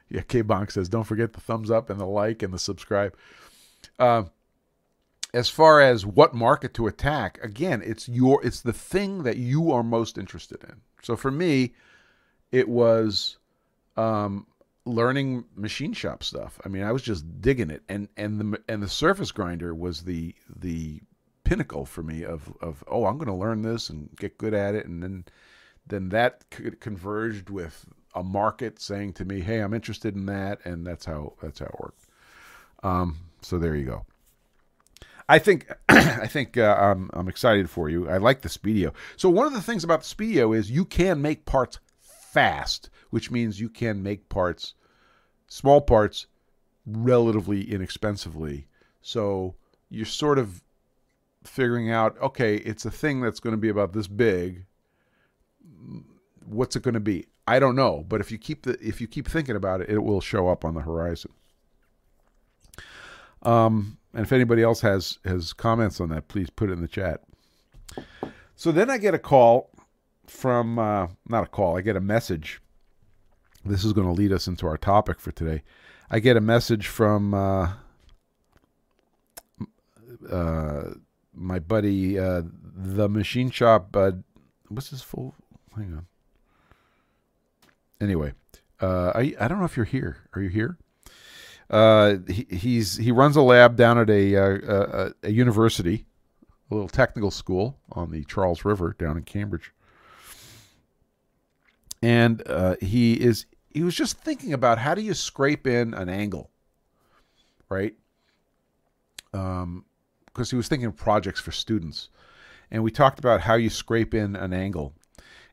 [0.09, 3.17] yeah k bonk says don't forget the thumbs up and the like and the subscribe.
[3.99, 4.25] Uh,
[5.35, 9.71] as far as what market to attack, again, it's your it's the thing that you
[9.73, 10.81] are most interested in.
[11.03, 11.75] So for me,
[12.51, 13.39] it was
[13.97, 14.47] um,
[14.85, 16.59] learning machine shop stuff.
[16.65, 20.03] I mean, I was just digging it, and and the and the surface grinder was
[20.03, 21.01] the the
[21.45, 24.75] pinnacle for me of of oh, I'm going to learn this and get good at
[24.75, 25.25] it, and then
[25.87, 26.45] then that
[26.81, 31.35] converged with a market saying to me, "Hey, I'm interested in that," and that's how
[31.43, 32.07] that's how it worked.
[32.83, 34.07] Um, so there you go.
[35.29, 38.09] I think I think uh, I'm, I'm excited for you.
[38.09, 38.93] I like the Speedio.
[39.17, 43.31] So one of the things about the Speedio is you can make parts fast, which
[43.31, 44.75] means you can make parts,
[45.47, 46.27] small parts,
[46.87, 48.69] relatively inexpensively.
[49.03, 49.55] So
[49.91, 50.63] you're sort of
[51.45, 54.65] figuring out, okay, it's a thing that's going to be about this big.
[56.47, 57.27] What's it going to be?
[57.47, 59.99] I don't know, but if you keep the if you keep thinking about it, it
[59.99, 61.33] will show up on the horizon.
[63.43, 66.89] Um, and if anybody else has has comments on that, please put it in the
[66.89, 67.23] chat.
[68.57, 69.71] So then I get a call
[70.27, 71.79] from uh, not a call.
[71.79, 72.61] I get a message.
[73.65, 75.63] This is going to lead us into our topic for today.
[76.11, 77.75] I get a message from uh,
[80.29, 80.95] uh,
[81.33, 82.43] my buddy, uh,
[82.75, 83.95] the machine shop.
[83.95, 84.11] Uh,
[84.67, 85.37] what's his full?
[85.77, 86.07] Hang on.
[88.01, 88.33] Anyway,
[88.81, 90.25] uh, I I don't know if you're here.
[90.35, 90.77] Are you here?
[91.71, 96.07] Uh, he, he's he runs a lab down at a, uh, a, a university,
[96.71, 99.73] a little technical school on the Charles River down in Cambridge,
[102.03, 106.09] and uh, he is he was just thinking about how do you scrape in an
[106.09, 106.51] angle,
[107.69, 107.95] right?
[109.35, 109.85] Um,
[110.27, 112.09] because he was thinking of projects for students,
[112.71, 114.95] and we talked about how you scrape in an angle.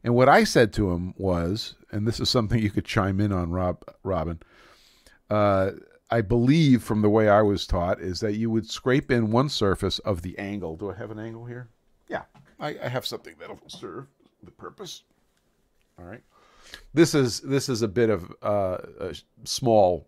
[0.02, 3.32] And what I said to him was, and this is something you could chime in
[3.32, 4.40] on, Rob, Robin.
[5.30, 5.72] Uh,
[6.16, 9.50] I believe from the way I was taught is that you would scrape in one
[9.50, 10.78] surface of the angle.
[10.78, 11.68] Do I have an angle here?
[12.08, 12.22] Yeah,
[12.58, 14.08] I, I have something that'll serve
[14.42, 15.04] the purpose.
[16.00, 16.24] All right.
[16.94, 20.08] This is this is a bit of uh, a small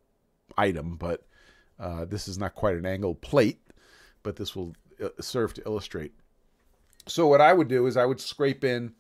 [0.57, 1.25] item, but
[1.77, 3.59] uh, this is not quite an angle plate,
[4.23, 6.13] but this will uh, serve to illustrate.
[7.05, 8.93] So what I would do is I would scrape in,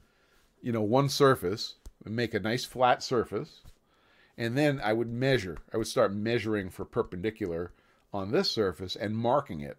[0.61, 3.61] you know, one surface and make a nice flat surface
[4.37, 5.57] and then I would measure.
[5.73, 7.73] I would start measuring for perpendicular
[8.13, 9.77] on this surface and marking it,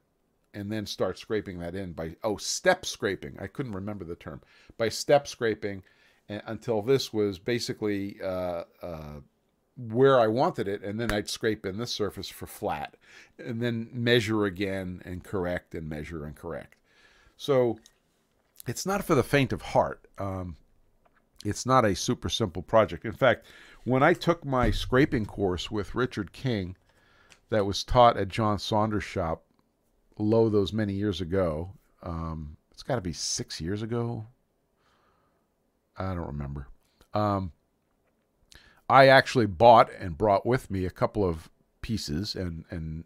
[0.54, 3.36] and then start scraping that in by, oh, step scraping.
[3.38, 4.40] I couldn't remember the term.
[4.76, 5.82] By step scraping
[6.28, 9.20] until this was basically uh, uh,
[9.76, 12.96] where I wanted it, and then I'd scrape in this surface for flat,
[13.38, 16.74] and then measure again and correct and measure and correct.
[17.36, 17.78] So
[18.66, 20.06] it's not for the faint of heart.
[20.18, 20.56] Um,
[21.44, 23.04] it's not a super simple project.
[23.04, 23.46] In fact,
[23.88, 26.76] when I took my scraping course with Richard King,
[27.50, 29.44] that was taught at John Saunders' shop,
[30.18, 31.72] low those many years ago.
[32.02, 34.26] Um, it's got to be six years ago.
[35.96, 36.68] I don't remember.
[37.14, 37.52] Um,
[38.90, 41.48] I actually bought and brought with me a couple of
[41.80, 43.04] pieces, and and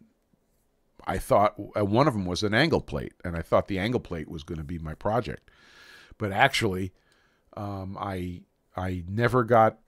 [1.07, 4.01] I thought uh, one of them was an angle plate, and I thought the angle
[4.01, 5.49] plate was going to be my project,
[6.17, 6.91] but actually,
[7.55, 8.41] um, I
[8.75, 9.79] I never got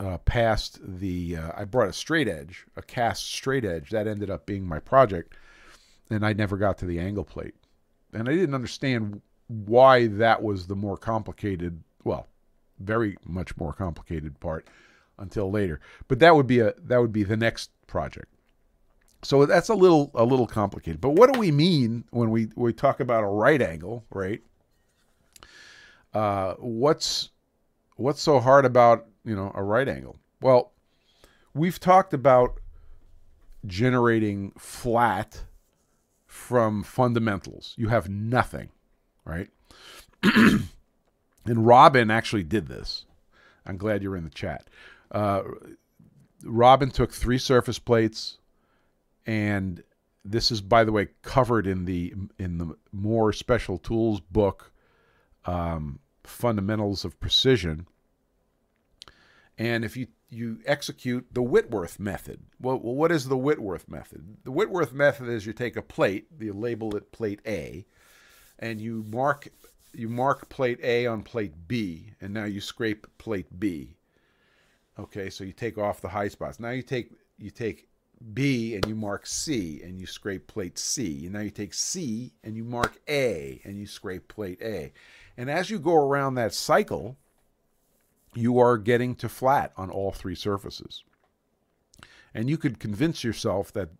[0.00, 1.36] uh, past the.
[1.36, 3.90] Uh, I brought a straight edge, a cast straight edge.
[3.90, 5.34] That ended up being my project,
[6.10, 7.54] and I never got to the angle plate,
[8.12, 11.82] and I didn't understand why that was the more complicated.
[12.04, 12.26] Well,
[12.78, 14.66] very much more complicated part
[15.18, 15.80] until later.
[16.08, 18.26] But that would be a that would be the next project.
[19.22, 21.00] So that's a little a little complicated.
[21.00, 24.42] But what do we mean when we we talk about a right angle, right?
[26.12, 27.30] Uh, what's
[27.96, 30.16] what's so hard about you know, a right angle.
[30.40, 30.72] Well,
[31.54, 32.58] we've talked about
[33.66, 35.44] generating flat
[36.26, 37.74] from fundamentals.
[37.76, 38.70] You have nothing,
[39.24, 39.48] right?
[40.22, 40.66] and
[41.46, 43.04] Robin actually did this.
[43.66, 44.68] I'm glad you're in the chat.
[45.10, 45.42] Uh,
[46.44, 48.38] Robin took three surface plates,
[49.26, 49.82] and
[50.24, 54.72] this is, by the way, covered in the in the Moore Special Tools book,
[55.44, 57.86] um, Fundamentals of Precision.
[59.58, 62.40] And if you you execute the Whitworth method.
[62.58, 64.38] Well, well, what is the Whitworth method?
[64.44, 67.84] The Whitworth method is you take a plate, you label it plate A,
[68.58, 69.48] and you mark
[69.92, 73.96] you mark plate A on plate B, and now you scrape plate B.
[74.98, 76.58] Okay, so you take off the high spots.
[76.58, 77.88] Now you take you take
[78.34, 81.24] B and you mark C and you scrape plate C.
[81.24, 84.92] And now you take C and you mark A and you scrape plate A.
[85.36, 87.16] And as you go around that cycle,
[88.34, 91.04] you are getting to flat on all three surfaces.
[92.34, 93.90] And you could convince yourself that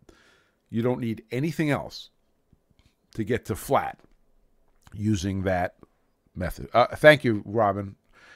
[0.69, 2.09] you don't need anything else
[3.13, 3.99] to get to flat
[4.93, 5.75] using that
[6.35, 6.69] method.
[6.73, 7.95] Uh, thank you, Robin.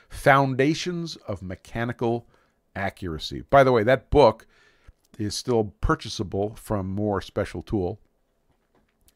[0.09, 2.27] Foundations of Mechanical
[2.75, 3.43] Accuracy.
[3.49, 4.45] By the way, that book
[5.17, 7.99] is still purchasable from Moore Special Tool,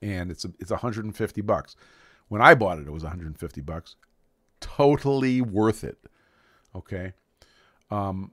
[0.01, 1.75] and it's a, it's 150 bucks.
[2.27, 3.95] When I bought it, it was 150 bucks.
[4.59, 5.99] Totally worth it.
[6.75, 7.13] Okay.
[7.89, 8.31] Um,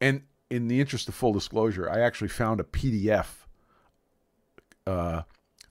[0.00, 3.26] and in the interest of full disclosure, I actually found a PDF.
[4.86, 5.22] Uh,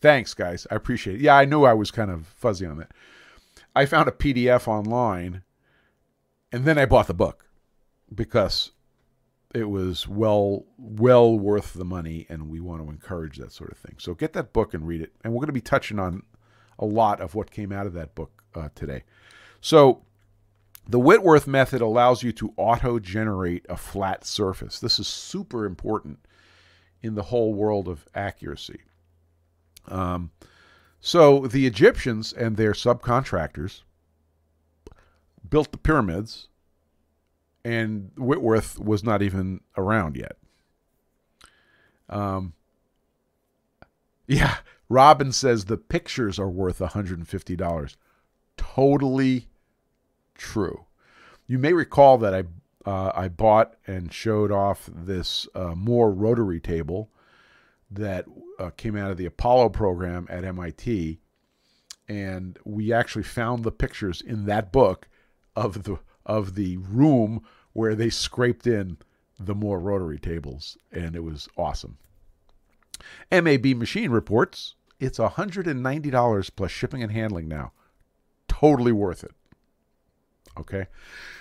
[0.02, 0.68] thanks, guys.
[0.70, 1.22] I appreciate it.
[1.22, 2.92] Yeah, I knew I was kind of fuzzy on that.
[3.76, 5.44] I found a PDF online,
[6.52, 7.46] and then I bought the book
[8.14, 8.72] because
[9.54, 13.78] it was well well worth the money, and we want to encourage that sort of
[13.78, 13.96] thing.
[14.00, 15.14] So get that book and read it.
[15.24, 16.24] And we're going to be touching on
[16.78, 19.04] a lot of what came out of that book uh, today.
[19.62, 20.05] So
[20.88, 24.80] the Whitworth method allows you to auto generate a flat surface.
[24.80, 26.20] This is super important
[27.02, 28.82] in the whole world of accuracy.
[29.88, 30.32] Um,
[31.00, 33.82] so the Egyptians and their subcontractors
[35.48, 36.48] built the pyramids,
[37.64, 40.38] and Whitworth was not even around yet.
[42.10, 42.54] Um,
[44.28, 44.58] yeah,
[44.90, 47.96] Robin says the pictures are worth $150.
[48.58, 49.48] Totally
[50.36, 50.86] true.
[51.48, 52.44] You may recall that I
[52.90, 57.10] uh, I bought and showed off this uh, Moore rotary table
[57.90, 58.26] that
[58.60, 61.20] uh, came out of the Apollo program at MIT,
[62.08, 65.08] and we actually found the pictures in that book
[65.56, 68.98] of the of the room where they scraped in
[69.40, 71.98] the Moore rotary tables, and it was awesome.
[73.32, 77.74] MAB Machine reports it's $190 plus shipping and handling now.
[78.48, 79.34] Totally worth it.
[80.58, 80.88] Okay.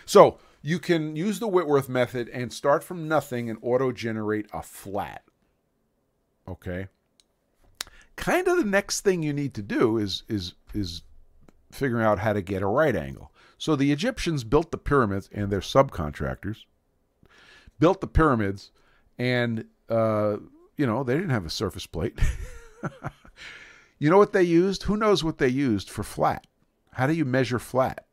[0.07, 4.63] So you can use the Whitworth method and start from nothing and auto generate a
[4.63, 5.23] flat.
[6.49, 6.89] Okay.
[8.17, 11.03] Kind of the next thing you need to do is is is
[11.71, 13.33] figuring out how to get a right angle.
[13.59, 16.65] So the Egyptians built the pyramids and their subcontractors
[17.79, 18.71] built the pyramids
[19.19, 20.37] and uh,
[20.77, 22.19] you know they didn't have a surface plate.
[23.99, 24.85] you know what they used?
[24.85, 26.47] Who knows what they used for flat?
[26.93, 28.07] How do you measure flat?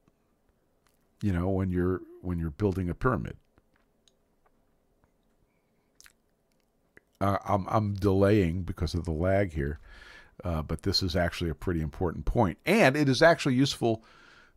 [1.21, 3.37] You know, when you're when you're building a pyramid.
[7.19, 9.79] Uh, I'm I'm delaying because of the lag here,
[10.43, 14.03] uh, but this is actually a pretty important point, and it is actually useful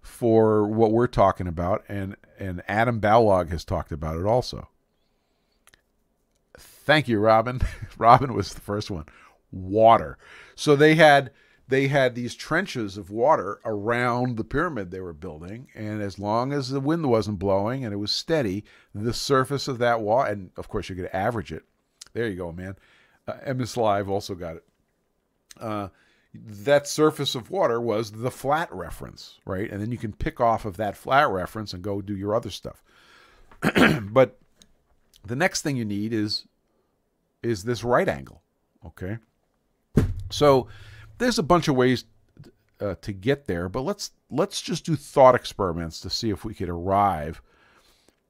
[0.01, 4.69] for what we're talking about, and and Adam Balog has talked about it also.
[6.59, 7.61] Thank you, Robin.
[7.99, 9.07] Robin was the first one.
[9.51, 10.19] Water.
[10.55, 11.31] So they had
[11.69, 16.53] they had these trenches of water around the pyramid they were building, and as long
[16.53, 20.51] as the wind wasn't blowing and it was steady, the surface of that wall, and
[20.57, 21.65] of course you could average it.
[22.12, 22.77] There you go, man.
[23.27, 24.65] Uh, MS Live also got it.
[25.59, 25.89] Uh,
[26.35, 29.71] that surface of water was the flat reference, right?
[29.71, 32.51] And then you can pick off of that flat reference and go do your other
[32.51, 32.83] stuff.
[34.03, 34.39] but
[35.25, 36.45] the next thing you need is
[37.43, 38.43] is this right angle,
[38.85, 39.19] okay?
[40.31, 40.67] So
[41.19, 42.05] there's a bunch of ways
[42.81, 46.55] uh, to get there, but let's let's just do thought experiments to see if we
[46.55, 47.41] could arrive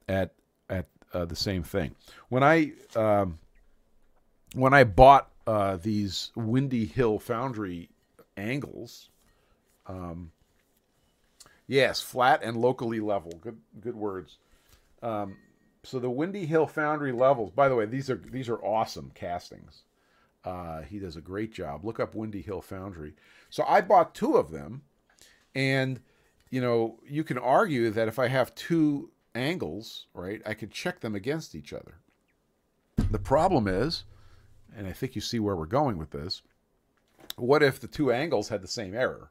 [0.09, 0.35] at
[0.69, 1.95] at uh, the same thing.
[2.29, 3.39] When I um,
[4.55, 7.91] when I bought uh, these Windy Hill Foundry
[8.37, 9.09] angles,
[9.87, 10.31] um,
[11.67, 13.33] yes, flat and locally level.
[13.41, 14.39] Good good words.
[15.03, 15.37] Um,
[15.83, 17.51] so the Windy Hill Foundry levels.
[17.51, 19.83] By the way, these are these are awesome castings.
[20.45, 21.85] Uh, he does a great job.
[21.85, 23.15] Look up Windy Hill Foundry.
[23.51, 24.83] So I bought two of them,
[25.55, 26.01] and
[26.51, 31.01] you know you can argue that if I have two angles, right, I could check
[31.01, 31.95] them against each other.
[33.11, 34.05] The problem is,
[34.77, 36.43] and I think you see where we're going with this.
[37.37, 39.31] What if the two angles had the same error?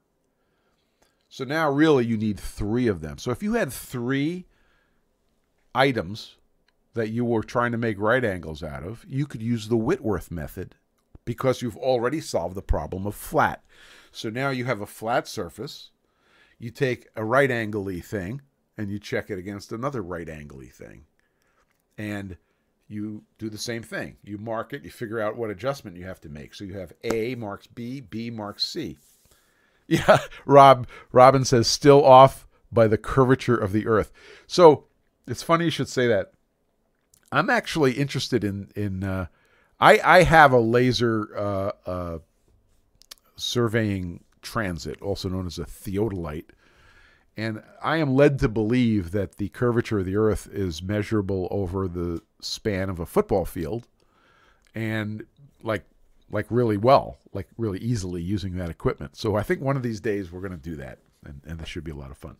[1.30, 3.18] So now really you need three of them.
[3.18, 4.46] So if you had three
[5.74, 6.36] items
[6.94, 10.30] that you were trying to make right angles out of, you could use the Whitworth
[10.30, 10.76] method
[11.26, 13.64] because you've already solved the problem of flat.
[14.12, 15.92] So now you have a flat surface.
[16.60, 18.42] You take a right angle thing
[18.78, 21.06] and you check it against another right angle thing.
[21.98, 22.38] And
[22.88, 24.18] you do the same thing.
[24.24, 26.54] You mark it, you figure out what adjustment you have to make.
[26.54, 28.98] So you have A marks B, B marks C.
[29.86, 34.14] Yeah, Rob Robin says still off by the curvature of the earth.
[34.48, 34.86] So
[35.28, 36.32] it's funny you should say that.
[37.34, 39.28] I'm actually interested in in uh,
[39.84, 42.20] I, I have a laser uh, uh,
[43.36, 46.52] surveying transit, also known as a theodolite,
[47.36, 51.90] and I am led to believe that the curvature of the Earth is measurable over
[51.90, 53.88] the span of a football field,
[54.74, 55.26] and
[55.62, 55.84] like
[56.32, 59.18] like really well, like really easily using that equipment.
[59.18, 61.68] So I think one of these days we're going to do that, and, and this
[61.68, 62.38] should be a lot of fun.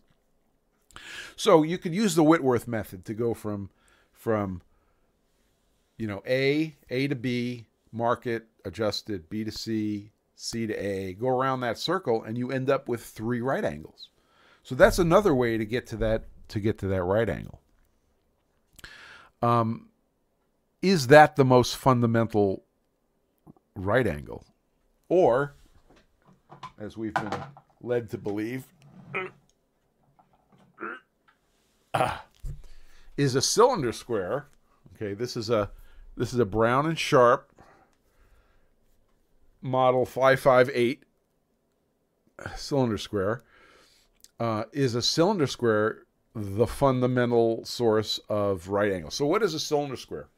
[1.36, 3.68] So you could use the Whitworth method to go from
[4.12, 4.62] from
[5.96, 11.28] you know A A to B market adjusted B to C C to A go
[11.28, 14.08] around that circle and you end up with three right angles.
[14.62, 17.60] So that's another way to get to that to get to that right angle.
[19.42, 19.88] Um,
[20.80, 22.64] is that the most fundamental
[23.74, 24.44] right angle?
[25.08, 25.54] Or,
[26.78, 27.32] as we've been
[27.82, 28.66] led to believe,
[33.16, 34.46] is a cylinder square.
[34.94, 35.70] Okay, this is a
[36.16, 37.50] this is a Brown and Sharpe
[39.60, 41.04] model 558
[42.56, 43.42] cylinder square.
[44.38, 46.02] Uh, is a cylinder square
[46.34, 49.10] the fundamental source of right angle?
[49.10, 50.28] So, what is a cylinder square?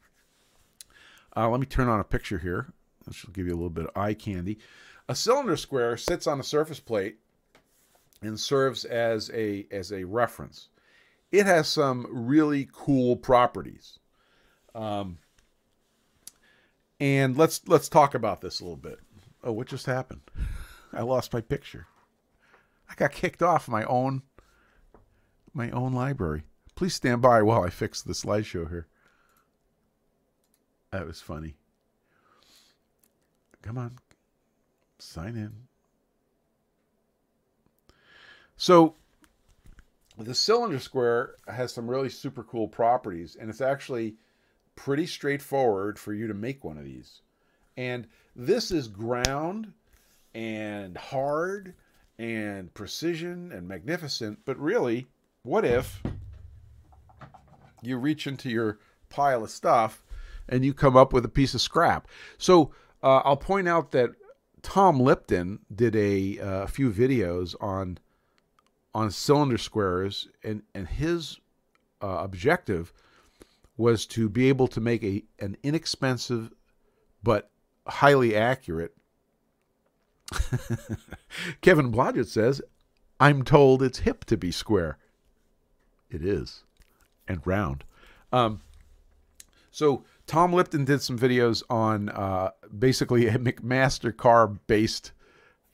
[1.36, 2.72] Uh, let me turn on a picture here.
[3.06, 4.58] This will give you a little bit of eye candy.
[5.08, 7.18] A cylinder square sits on a surface plate
[8.22, 10.68] and serves as a as a reference
[11.32, 13.98] it has some really cool properties.
[14.74, 15.18] Um,
[17.00, 18.98] and let's let's talk about this a little bit.
[19.42, 20.22] Oh, what just happened?
[20.92, 21.86] I lost my picture.
[22.88, 24.22] I got kicked off my own
[25.52, 26.42] my own library.
[26.74, 28.86] Please stand by while I fix the slideshow here.
[30.90, 31.54] That was funny.
[33.62, 33.98] Come on.
[34.98, 35.52] Sign in.
[38.56, 38.94] So
[40.18, 44.16] the cylinder square has some really super cool properties, and it's actually
[44.76, 47.22] pretty straightforward for you to make one of these.
[47.76, 49.72] And this is ground
[50.34, 51.74] and hard
[52.18, 55.06] and precision and magnificent, but really,
[55.42, 56.02] what if
[57.82, 60.02] you reach into your pile of stuff
[60.48, 62.08] and you come up with a piece of scrap?
[62.38, 62.72] So
[63.02, 64.10] uh, I'll point out that
[64.62, 67.98] Tom Lipton did a, uh, few videos on
[68.94, 71.38] on cylinder squares, and and his
[72.02, 72.94] uh, objective
[73.76, 76.52] was to be able to make a an inexpensive
[77.22, 77.50] but
[77.86, 78.94] highly accurate.
[81.60, 82.60] Kevin Blodgett says,
[83.20, 84.98] "I'm told it's hip to be square."
[86.10, 86.64] It is,
[87.28, 87.84] and round.
[88.32, 88.60] Um,
[89.70, 95.12] so Tom Lipton did some videos on uh, basically a McMaster-Carr based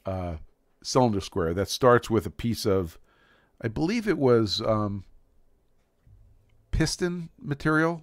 [0.05, 0.37] uh,
[0.83, 2.99] cylinder square that starts with a piece of
[3.61, 5.05] I believe it was um,
[6.83, 8.03] piston material.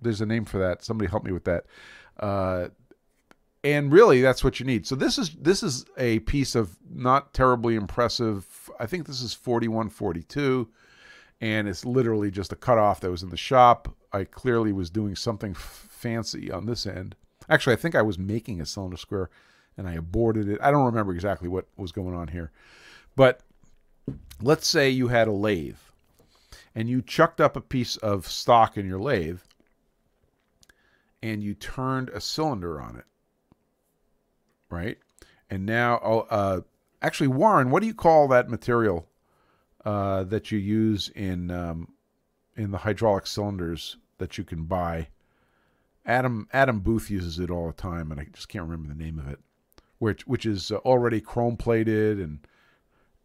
[0.00, 0.82] There's a name for that.
[0.82, 1.66] Somebody help me with that.
[2.18, 2.68] Uh,
[3.62, 4.86] and really, that's what you need.
[4.86, 8.70] So this is this is a piece of not terribly impressive.
[8.80, 10.70] I think this is 4142,
[11.42, 13.94] and it's literally just a cutoff that was in the shop.
[14.10, 17.14] I clearly was doing something fancy on this end.
[17.50, 19.28] Actually, I think I was making a cylinder square,
[19.76, 20.60] and I aborted it.
[20.62, 22.52] I don't remember exactly what was going on here,
[23.16, 23.40] but
[24.40, 25.76] let's say you had a lathe
[26.76, 29.40] and you chucked up a piece of stock in your lathe
[31.22, 33.06] and you turned a cylinder on it,
[34.68, 34.98] right?
[35.48, 36.60] And now, oh, uh,
[37.00, 39.08] actually, Warren, what do you call that material
[39.86, 41.88] uh, that you use in um,
[42.56, 45.08] in the hydraulic cylinders that you can buy?
[46.04, 49.18] Adam Adam Booth uses it all the time, and I just can't remember the name
[49.18, 49.40] of it,
[49.98, 52.46] which which is already chrome plated and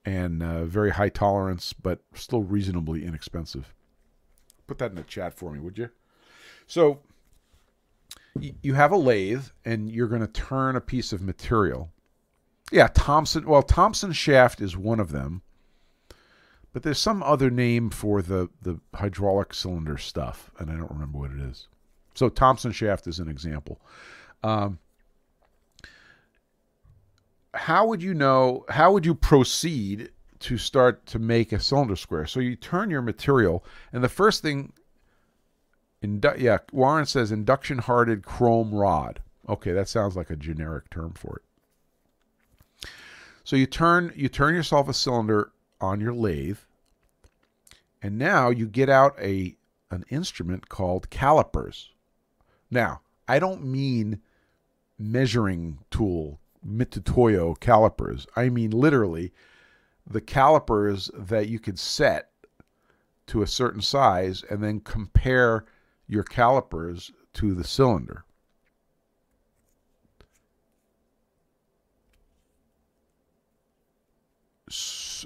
[0.06, 3.74] and uh, very high tolerance, but still reasonably inexpensive.
[4.68, 5.90] Put that in the chat for me, would you?
[6.68, 7.02] So
[8.40, 11.92] you have a lathe, and you're going to turn a piece of material.
[12.72, 13.46] Yeah, Thomson.
[13.46, 15.42] Well, Thomson shaft is one of them,
[16.72, 21.18] but there's some other name for the the hydraulic cylinder stuff, and I don't remember
[21.18, 21.68] what it is.
[22.14, 23.82] So Thomson shaft is an example.
[24.44, 24.80] Um,
[27.54, 32.26] how would you know, how would you proceed to start to make a cylinder square?
[32.26, 34.74] So you turn your material, and the first thing,
[36.04, 39.20] indu- yeah, Warren says induction hardened chrome rod.
[39.50, 42.90] Okay, that sounds like a generic term for it.
[43.44, 46.60] So you turn you turn yourself a cylinder on your lathe,
[48.02, 49.56] and now you get out a
[49.90, 51.90] an instrument called calipers.
[52.70, 54.22] Now, I don't mean
[54.98, 58.28] measuring tool Mitutoyo calipers.
[58.36, 59.34] I mean, literally,
[60.06, 62.30] the calipers that you could set
[63.28, 65.66] to a certain size and then compare
[66.08, 68.26] your calipers to the cylinder.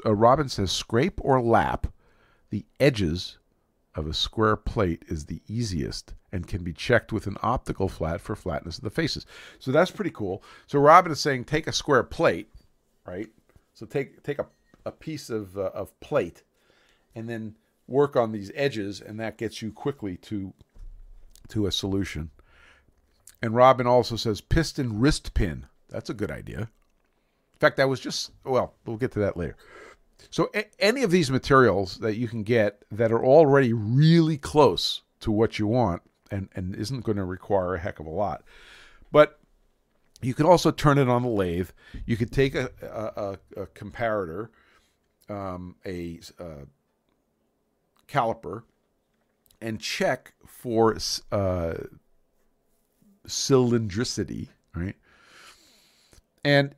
[0.06, 1.88] Uh, Robin says scrape or lap
[2.50, 3.38] the edges
[3.96, 8.20] of a square plate is the easiest and can be checked with an optical flat
[8.20, 9.26] for flatness of the faces.
[9.60, 10.44] So that's pretty cool.
[10.68, 12.50] So Robin is saying take a square plate,
[13.06, 13.30] right?
[13.74, 14.48] So take take a,
[14.86, 16.44] a piece of, uh, of plate
[17.16, 17.56] and then
[17.88, 20.54] work on these edges and that gets you quickly to
[21.50, 22.32] to a solution.
[23.42, 25.68] And Robin also says piston wrist pin.
[25.90, 26.60] That's a good idea.
[26.60, 29.56] In fact, that was just, well, we'll get to that later.
[30.30, 35.02] So, a- any of these materials that you can get that are already really close
[35.22, 36.02] to what you want
[36.32, 38.44] and, and isn't going to require a heck of a lot.
[39.12, 39.40] But
[40.22, 41.70] you can also turn it on the lathe.
[42.06, 44.50] You could take a, a, a, comparator,
[45.30, 46.68] um, a, a
[48.08, 48.64] caliper,
[49.62, 50.98] and check for
[51.32, 51.74] uh,
[53.28, 54.96] cylindricity, right?
[56.44, 56.76] And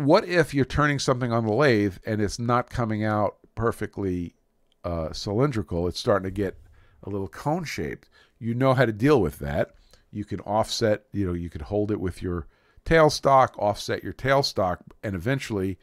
[0.00, 4.34] what if you're turning something on the lathe and it's not coming out perfectly
[4.82, 5.86] uh, cylindrical?
[5.86, 6.56] It's starting to get
[7.02, 8.08] a little cone shaped.
[8.38, 9.74] You know how to deal with that.
[10.10, 12.46] You can offset, you know, you could hold it with your
[12.86, 15.78] tailstock, offset your tailstock, and eventually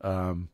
[0.00, 0.48] um,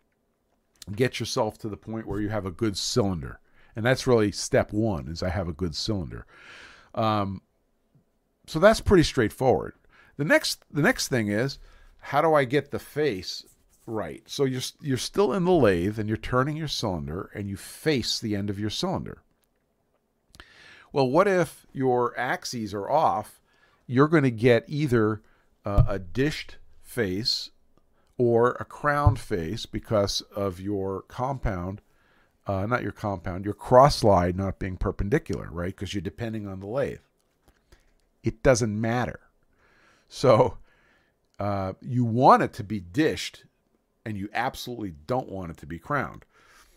[0.95, 3.41] get yourself to the point where you have a good cylinder.
[3.75, 6.27] And that's really step one is I have a good cylinder.
[6.95, 7.41] Um,
[8.47, 9.75] so that's pretty straightforward.
[10.19, 11.59] The next the next thing is
[12.09, 13.45] how do I get the face
[13.87, 14.23] right?
[14.27, 18.19] So you're you're still in the lathe and you're turning your cylinder and you face
[18.19, 19.19] the end of your cylinder.
[20.91, 23.41] Well, what if your axes are off?
[23.87, 25.21] You're going to get either
[25.67, 27.51] uh, a dished face
[28.17, 31.83] or a crowned face because of your compound,
[32.47, 35.77] uh, not your compound, your cross slide not being perpendicular, right?
[35.77, 37.01] Because you're depending on the lathe.
[38.23, 39.21] It doesn't matter.
[40.09, 40.57] So
[41.39, 43.45] uh, you want it to be dished
[44.05, 46.25] and you absolutely don't want it to be crowned.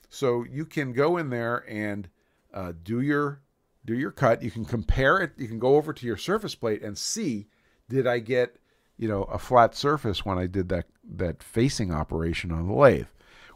[0.09, 2.09] So you can go in there and
[2.53, 3.41] uh, do your
[3.86, 4.43] do your cut.
[4.43, 5.32] You can compare it.
[5.38, 7.47] You can go over to your surface plate and see
[7.89, 8.57] did I get
[8.97, 10.86] you know a flat surface when I did that
[11.16, 13.07] that facing operation on the lathe.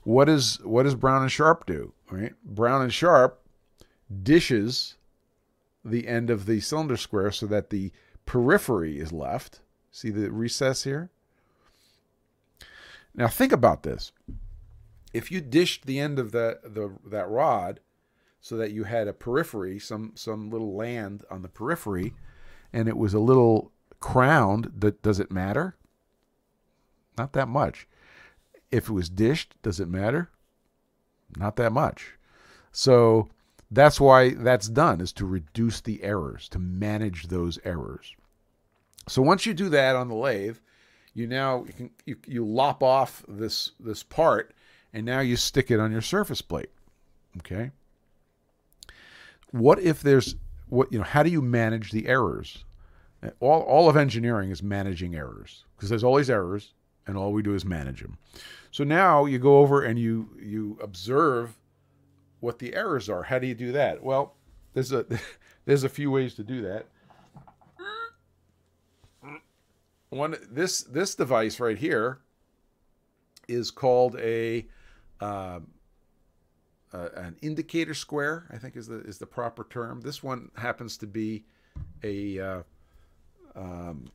[0.03, 1.93] What is what does Brown and Sharpe do?
[2.09, 3.41] Right, Brown and Sharpe
[4.23, 4.95] dishes
[5.83, 7.91] the end of the cylinder square so that the
[8.25, 9.59] periphery is left.
[9.95, 11.09] See the recess here?
[13.13, 14.11] Now think about this.
[15.13, 17.79] If you dished the end of the, the that rod
[18.41, 22.13] so that you had a periphery, some some little land on the periphery,
[22.73, 23.71] and it was a little
[24.01, 25.77] crowned, that does it matter?
[27.17, 27.87] Not that much.
[28.71, 30.29] If it was dished, does it matter?
[31.37, 32.15] Not that much.
[32.73, 33.29] So
[33.71, 38.13] that's why that's done is to reduce the errors, to manage those errors.
[39.07, 40.57] So once you do that on the lathe,
[41.13, 44.53] you now you can you, you lop off this this part
[44.93, 46.69] and now you stick it on your surface plate.
[47.37, 47.71] Okay?
[49.51, 50.35] What if there's
[50.69, 52.65] what you know, how do you manage the errors?
[53.39, 56.73] All all of engineering is managing errors because there's always errors
[57.07, 58.17] and all we do is manage them.
[58.71, 61.57] So now you go over and you you observe
[62.39, 63.23] what the errors are.
[63.23, 64.03] How do you do that?
[64.03, 64.35] Well,
[64.73, 65.05] there's a
[65.65, 66.87] there's a few ways to do that.
[70.15, 72.19] One this this device right here
[73.49, 74.65] is called a
[75.19, 75.59] uh,
[76.93, 78.47] uh, an indicator square.
[78.49, 79.99] I think is the is the proper term.
[79.99, 81.43] This one happens to be
[82.01, 82.63] a uh,
[83.55, 84.05] um,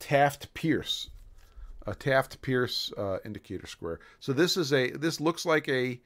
[0.00, 1.08] Taft-Peirce,
[1.86, 4.00] a Taft-Peirce uh, indicator square.
[4.18, 5.98] So this is a this looks like a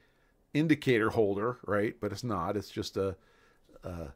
[0.53, 1.95] indicator holder, right?
[1.99, 2.55] But it's not.
[2.55, 3.17] It's just a,
[3.83, 4.07] a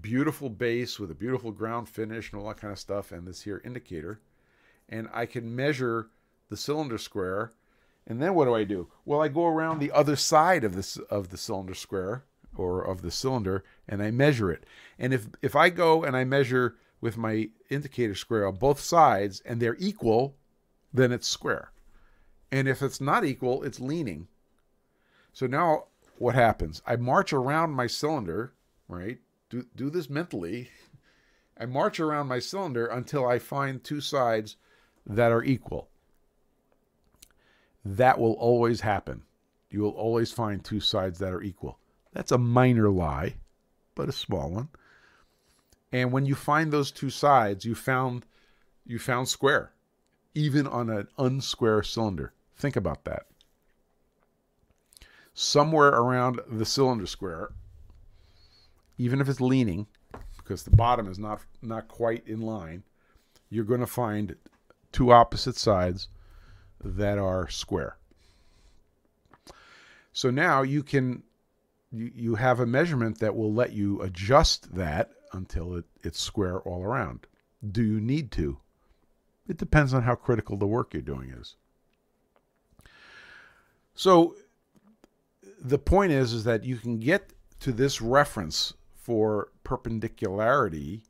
[0.00, 3.42] beautiful base with a beautiful ground finish and all that kind of stuff, and this
[3.42, 4.20] here indicator.
[4.88, 6.08] And I can measure
[6.48, 7.52] the cylinder square.
[8.06, 8.88] And then what do I do?
[9.04, 12.24] Well, I go around the other side of this of the cylinder square
[12.56, 14.64] or of the cylinder and I measure it.
[14.98, 19.40] And if if I go and I measure with my indicator square on both sides
[19.44, 20.36] and they're equal,
[20.92, 21.72] then it's square.
[22.50, 24.28] And if it's not equal, it's leaning.
[25.32, 25.86] So now
[26.18, 26.80] what happens?
[26.86, 28.54] I march around my cylinder,
[28.88, 29.18] right?
[29.74, 30.70] Do, this mentally.
[31.58, 34.56] I march around my cylinder until I find two sides
[35.06, 35.88] that are equal.
[37.84, 39.22] That will always happen.
[39.70, 41.78] You will always find two sides that are equal.
[42.12, 43.36] That's a minor lie,
[43.94, 44.68] but a small one.
[45.92, 48.26] And when you find those two sides, you found
[48.84, 49.72] you found square,
[50.34, 52.32] even on an unsquare cylinder.
[52.56, 53.26] Think about that
[55.38, 57.50] somewhere around the cylinder square,
[58.98, 59.86] even if it's leaning,
[60.36, 62.82] because the bottom is not not quite in line,
[63.50, 64.36] you're going to find
[64.92, 66.08] two opposite sides
[66.82, 67.96] that are square.
[70.12, 71.22] So now you can
[71.92, 76.60] you, you have a measurement that will let you adjust that until it, it's square
[76.60, 77.26] all around.
[77.70, 78.58] Do you need to?
[79.48, 81.56] It depends on how critical the work you're doing is.
[83.94, 84.36] So
[85.60, 88.74] the point is is that you can get to this reference
[89.06, 91.00] for perpendicularity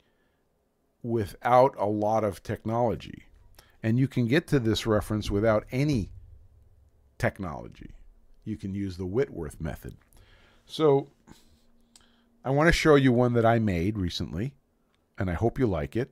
[1.03, 3.23] without a lot of technology.
[3.83, 6.11] And you can get to this reference without any
[7.17, 7.95] technology.
[8.45, 9.97] You can use the Whitworth method.
[10.67, 11.09] So
[12.45, 14.53] I want to show you one that I made recently,
[15.19, 16.11] and I hope you like it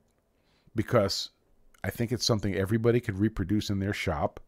[0.74, 1.32] because
[1.84, 4.40] I think it's something everybody could reproduce in their shop.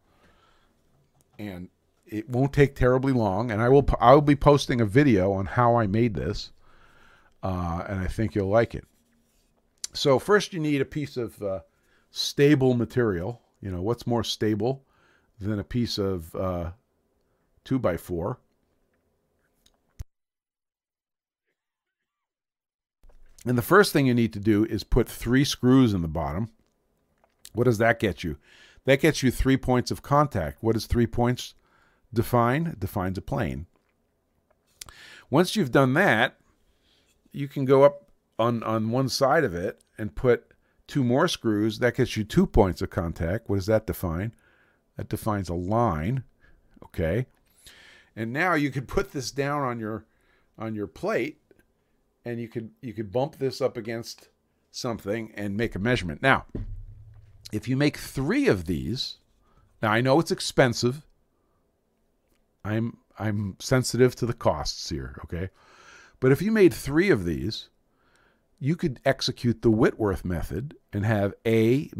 [1.37, 1.69] And
[2.07, 5.45] it won't take terribly long, and I will I will be posting a video on
[5.45, 6.51] how I made this,
[7.47, 8.83] uh, and I think you'll like it.
[9.93, 11.61] So first, you need a piece of uh,
[12.11, 13.41] stable material.
[13.61, 14.83] You know what's more stable
[15.39, 16.71] than a piece of uh,
[17.63, 18.39] two by four.
[23.45, 26.49] And the first thing you need to do is put three screws in the bottom.
[27.53, 28.37] What does that get you?
[28.83, 30.61] That gets you three points of contact.
[30.61, 31.53] What does three points
[32.13, 32.67] define?
[32.67, 33.67] It defines a plane.
[35.29, 36.36] Once you've done that,
[37.31, 40.53] you can go up on, on one side of it and put
[40.87, 41.79] two more screws.
[41.79, 43.49] That gets you two points of contact.
[43.49, 44.33] What does that define?
[44.95, 46.23] That defines a line.
[46.83, 47.27] Okay.
[48.15, 50.05] And now you could put this down on your
[50.57, 51.39] on your plate
[52.25, 54.29] and you could you could bump this up against
[54.71, 56.21] something and make a measurement.
[56.21, 56.45] Now,
[57.51, 59.17] if you make 3 of these,
[59.81, 61.05] now I know it's expensive.
[62.65, 65.49] I'm I'm sensitive to the costs here, okay?
[66.19, 67.69] But if you made 3 of these,
[68.59, 71.91] you could execute the Whitworth method and have A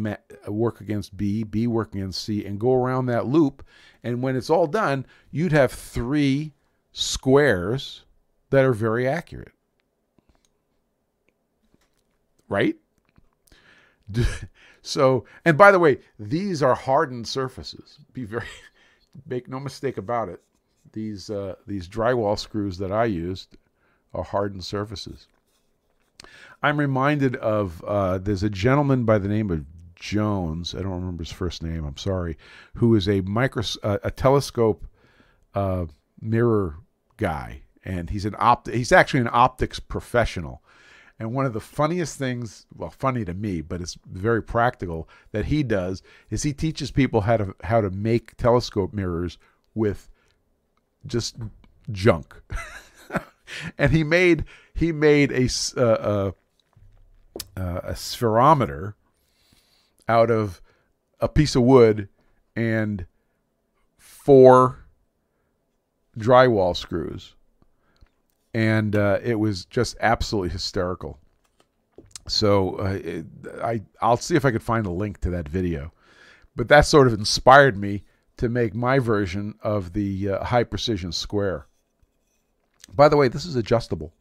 [0.47, 3.63] work against B, B work against C, and go around that loop.
[4.03, 6.53] And when it's all done, you'd have three
[6.91, 8.05] squares
[8.49, 9.53] that are very accurate.
[12.49, 12.75] Right?
[14.87, 17.99] So, and by the way, these are hardened surfaces.
[18.13, 18.45] Be very,
[19.27, 20.41] make no mistake about it.
[20.93, 23.57] These uh, these drywall screws that I used
[24.23, 25.27] hardened surfaces.
[26.63, 29.65] I'm reminded of uh, there's a gentleman by the name of
[29.95, 30.73] Jones.
[30.75, 31.85] I don't remember his first name.
[31.85, 32.37] I'm sorry.
[32.75, 34.85] Who is a micro uh, a telescope
[35.53, 35.85] uh,
[36.21, 36.77] mirror
[37.17, 38.69] guy, and he's an opt.
[38.69, 40.61] He's actually an optics professional.
[41.19, 45.45] And one of the funniest things, well, funny to me, but it's very practical that
[45.45, 49.37] he does is he teaches people how to how to make telescope mirrors
[49.73, 50.09] with
[51.05, 51.37] just
[51.91, 52.35] junk.
[53.77, 56.31] and he made he made a uh,
[57.55, 58.95] uh, a spherometer
[60.07, 60.61] out of
[61.19, 62.07] a piece of wood
[62.55, 63.05] and
[63.97, 64.85] four
[66.17, 67.33] drywall screws.
[68.53, 71.19] And uh, it was just absolutely hysterical.
[72.27, 73.25] So uh, it,
[73.61, 75.91] I I'll see if I could find a link to that video.
[76.55, 78.03] But that sort of inspired me
[78.37, 81.67] to make my version of the uh, high precision square
[82.95, 84.13] by the way, this is adjustable.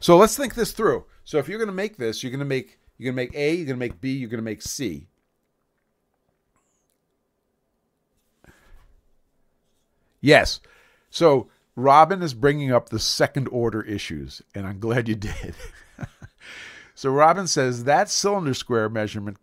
[0.00, 1.04] So let's think this through.
[1.24, 3.40] So if you're going to make this, you're going to make you're going to make
[3.40, 5.06] A, you're going to make B, you're going to make C.
[10.20, 10.60] Yes.
[11.08, 15.54] So Robin is bringing up the second order issues, and I'm glad you did.
[16.94, 19.38] so Robin says that cylinder square measurement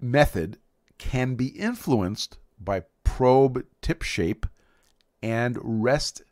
[0.00, 0.58] method
[0.98, 4.46] can be influenced by probe tip shape
[5.22, 6.22] and rest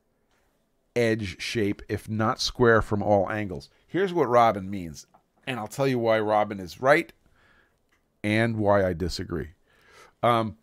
[0.97, 3.71] edge shape if not square from all angles.
[3.87, 5.07] Here's what Robin means,
[5.47, 7.13] and I'll tell you why Robin is right
[8.23, 9.51] and why I disagree.
[10.23, 10.57] Um,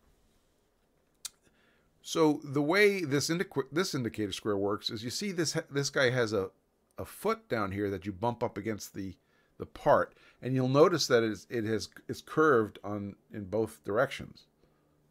[2.01, 3.32] so the way this
[3.71, 6.51] this indicator square works is you see this this guy has a
[6.97, 9.15] a foot down here that you bump up against the
[9.57, 14.45] the part, and you'll notice that it's, it has it's curved on in both directions,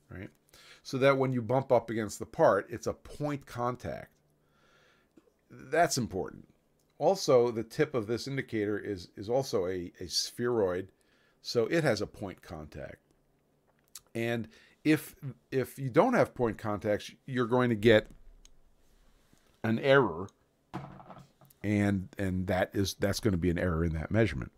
[0.09, 0.31] right?
[0.83, 4.16] So that when you bump up against the part, it's a point contact.
[5.51, 6.49] That's important.
[6.99, 10.89] Also, the tip of this indicator is, is also a, a spheroid,
[11.43, 12.99] so it has a point contact.
[14.15, 14.49] And
[14.83, 15.15] if
[15.51, 18.09] if you don't have point contacts, you're going to get
[19.63, 20.29] an error,
[21.63, 24.53] and and that is that's going to be an error in that measurement.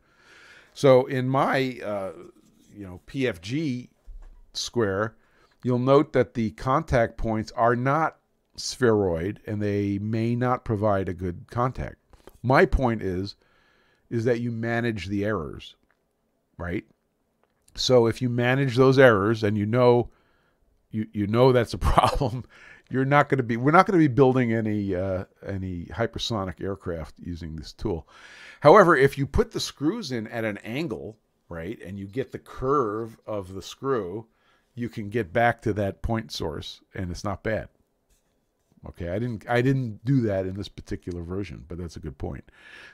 [0.74, 2.12] So in my uh,
[2.72, 3.88] you know PFG
[4.52, 5.16] square,
[5.64, 8.17] you'll note that the contact points are not
[8.58, 11.96] spheroid and they may not provide a good contact.
[12.42, 13.36] My point is
[14.10, 15.76] is that you manage the errors,
[16.56, 16.84] right?
[17.74, 20.10] So if you manage those errors and you know
[20.90, 22.44] you you know that's a problem,
[22.90, 23.56] you're not going to be.
[23.56, 28.08] We're not going to be building any uh, any hypersonic aircraft using this tool.
[28.60, 32.38] However, if you put the screws in at an angle, right, and you get the
[32.38, 34.26] curve of the screw,
[34.74, 37.68] you can get back to that point source, and it's not bad.
[38.86, 42.18] Okay, I didn't I didn't do that in this particular version, but that's a good
[42.18, 42.44] point.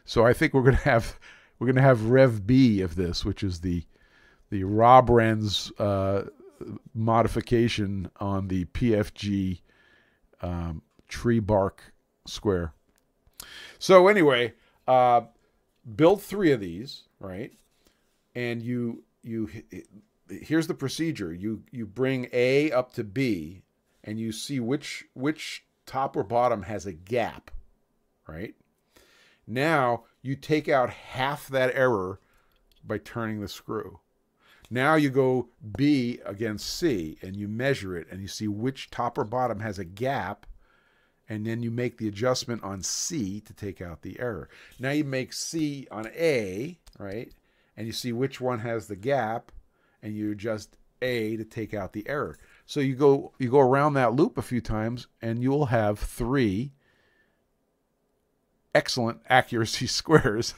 [0.05, 1.19] So I think we're going to have
[1.59, 3.85] we're going to have Rev B of this, which is the
[4.51, 6.29] the Robrenz uh,
[6.95, 9.61] modification on the PFG
[10.43, 11.93] um, tree bark
[12.27, 12.73] square.
[13.79, 14.55] So anyway,
[14.87, 15.23] uh,
[15.97, 17.53] build three of these, right?
[18.35, 19.49] And you you
[20.29, 21.33] here's the procedure.
[21.33, 23.63] You you bring A up to B,
[24.03, 27.51] and you see which which top or bottom has a gap,
[28.27, 28.55] right?
[29.47, 32.21] Now you take out half that error
[32.85, 34.01] by turning the screw.
[34.71, 39.19] Now you go B against C and you measure it and you see which top
[39.19, 40.47] or bottom has a gap
[41.29, 44.49] and then you make the adjustment on C to take out the error.
[44.79, 47.33] Now you make C on A, right?
[47.77, 49.53] And you see which one has the gap
[50.03, 52.39] and you adjust A to take out the error.
[52.67, 55.99] So you go you go around that loop a few times and you will have
[55.99, 56.73] three
[58.75, 60.55] excellent accuracy squares.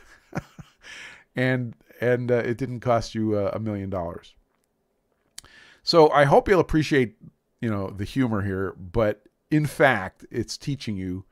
[1.35, 4.35] and and uh, it didn't cost you a million dollars.
[5.83, 7.17] So I hope you'll appreciate,
[7.61, 11.25] you know, the humor here, but in fact, it's teaching you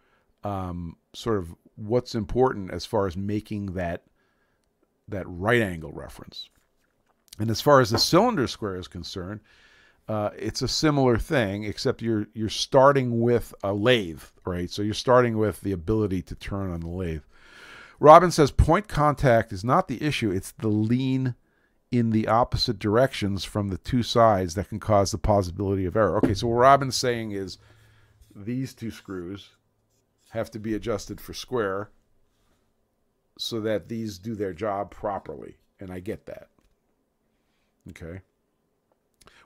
[0.45, 4.05] um, sort of what's important as far as making that
[5.09, 6.49] that right angle reference.
[7.39, 9.41] And as far as the cylinder square is concerned,
[10.09, 14.71] uh, it's a similar thing, except you're you're starting with a lathe, right?
[14.71, 17.23] So you're starting with the ability to turn on the lathe.
[18.01, 21.35] Robin says point contact is not the issue; it's the lean
[21.91, 26.19] in the opposite directions from the two sides that can cause the possibility of error.
[26.19, 27.57] Okay, so what Robin's saying is
[28.35, 29.51] these two screws
[30.31, 31.91] have to be adjusted for square
[33.39, 36.49] so that these do their job properly, and I get that.
[37.89, 38.21] Okay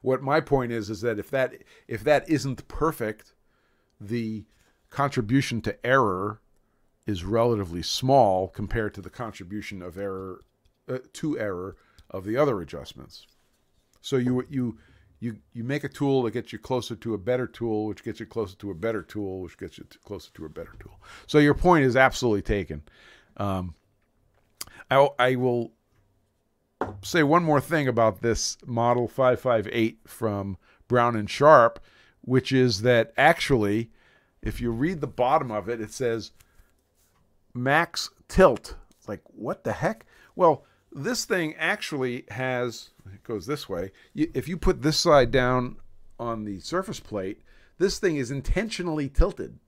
[0.03, 1.55] what my point is is that if that
[1.86, 3.32] if that isn't perfect,
[4.01, 4.44] the
[4.90, 6.40] contribution to error
[7.07, 10.44] is relatively small compared to the contribution of error
[10.88, 11.76] uh, to error
[12.11, 13.26] of the other adjustments.
[14.01, 14.78] So you you
[15.20, 18.20] you you make a tool that gets you closer to a better tool, which gets
[18.20, 21.01] you closer to a better tool, which gets you closer to a better tool.
[21.26, 22.82] So your point is absolutely taken.
[23.36, 23.74] Um,
[24.90, 25.72] I, I will
[27.03, 30.57] say one more thing about this Model 558 from
[30.87, 31.81] Brown and Sharpe,
[32.22, 33.91] which is that actually,
[34.43, 36.33] if you read the bottom of it, it says
[37.55, 38.76] max tilt.
[39.07, 40.07] Like, what the heck?
[40.37, 43.93] Well, this thing actually has, it goes this way.
[44.14, 45.76] If you put this side down
[46.18, 47.43] on the surface plate,
[47.79, 49.59] this thing is intentionally tilted.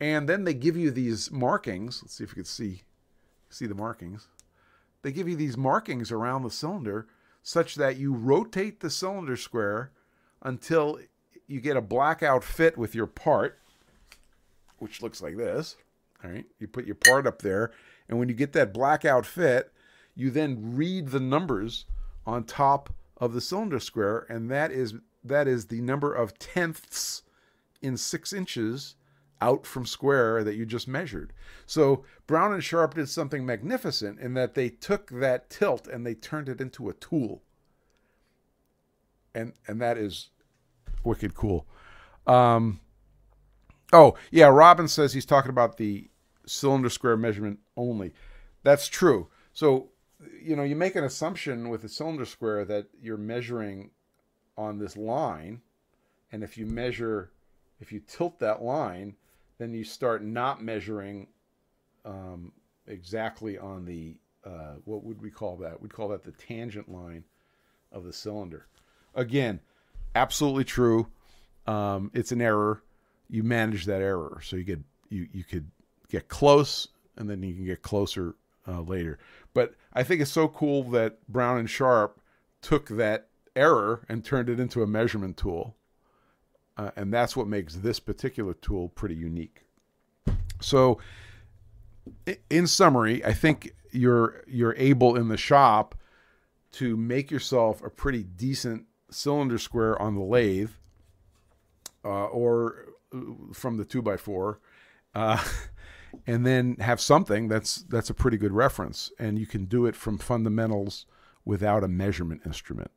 [0.00, 2.02] And then they give you these markings.
[2.02, 2.82] Let's see if you can see
[3.52, 4.28] see the markings
[5.02, 7.06] they give you these markings around the cylinder
[7.42, 9.90] such that you rotate the cylinder square
[10.42, 10.98] until
[11.46, 13.58] you get a blackout fit with your part,
[14.78, 15.76] which looks like this.
[16.22, 17.72] All right, you put your part up there,
[18.08, 19.72] and when you get that blackout fit,
[20.14, 21.86] you then read the numbers
[22.26, 24.94] on top of the cylinder square, and that is
[25.24, 27.22] that is the number of tenths
[27.82, 28.96] in six inches
[29.40, 31.32] out from square that you just measured.
[31.66, 36.14] So Brown and Sharpe did something magnificent in that they took that tilt and they
[36.14, 37.42] turned it into a tool.
[39.34, 40.30] And and that is
[41.04, 41.66] wicked cool.
[42.26, 42.80] Um,
[43.92, 46.10] oh, yeah, Robin says he's talking about the
[46.46, 48.12] cylinder square measurement only.
[48.62, 49.28] That's true.
[49.52, 49.90] So,
[50.42, 53.90] you know, you make an assumption with a cylinder square that you're measuring
[54.56, 55.62] on this line,
[56.30, 57.30] and if you measure
[57.80, 59.16] if you tilt that line,
[59.60, 61.26] then you start not measuring
[62.06, 62.50] um,
[62.86, 65.80] exactly on the uh, what would we call that?
[65.80, 67.24] We'd call that the tangent line
[67.92, 68.68] of the cylinder.
[69.14, 69.60] Again,
[70.14, 71.08] absolutely true.
[71.66, 72.82] Um, it's an error.
[73.28, 74.80] You manage that error, so you get
[75.10, 75.70] you you could
[76.08, 76.88] get close,
[77.18, 78.36] and then you can get closer
[78.66, 79.18] uh, later.
[79.52, 82.18] But I think it's so cool that Brown and Sharpe
[82.62, 85.76] took that error and turned it into a measurement tool.
[86.80, 89.66] Uh, and that's what makes this particular tool pretty unique.
[90.62, 90.98] So,
[92.48, 95.94] in summary, I think you're you're able in the shop
[96.72, 100.70] to make yourself a pretty decent cylinder square on the lathe,
[102.02, 103.18] uh, or uh,
[103.52, 104.60] from the two by four,
[105.14, 105.44] uh,
[106.26, 109.94] and then have something that's that's a pretty good reference, and you can do it
[109.94, 111.04] from fundamentals
[111.44, 112.90] without a measurement instrument.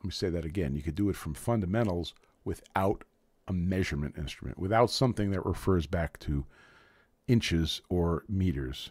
[0.00, 0.74] Let me say that again.
[0.74, 2.12] You could do it from fundamentals
[2.44, 3.04] without
[3.48, 6.44] a measurement instrument, without something that refers back to
[7.26, 8.90] inches or meters.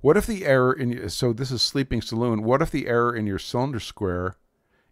[0.00, 2.44] What if the error in so this is sleeping saloon?
[2.44, 4.36] What if the error in your cylinder square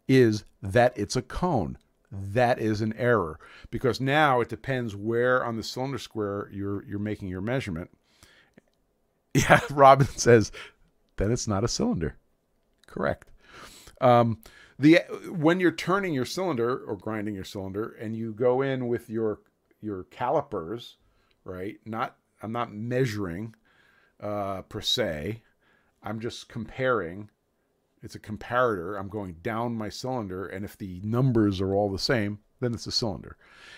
[0.09, 1.79] is that it's a cone?
[2.11, 3.39] That is an error
[3.71, 7.91] because now it depends where on the cylinder square you're you're making your measurement.
[9.35, 10.51] Yeah, Robin says
[11.19, 12.17] then it's not a cylinder.
[12.87, 13.31] Correct.
[14.01, 14.39] Um,
[14.79, 14.99] the
[15.31, 19.41] when you're turning your cylinder or grinding your cylinder and you go in with your
[19.81, 20.97] your calipers,
[21.45, 21.77] right?
[21.85, 23.55] Not I'm not measuring
[24.20, 25.43] uh, per se.
[26.03, 27.31] I'm just comparing.
[28.03, 28.99] It's a comparator.
[28.99, 32.87] I'm going down my cylinder, and if the numbers are all the same, then it's
[32.87, 33.37] a cylinder.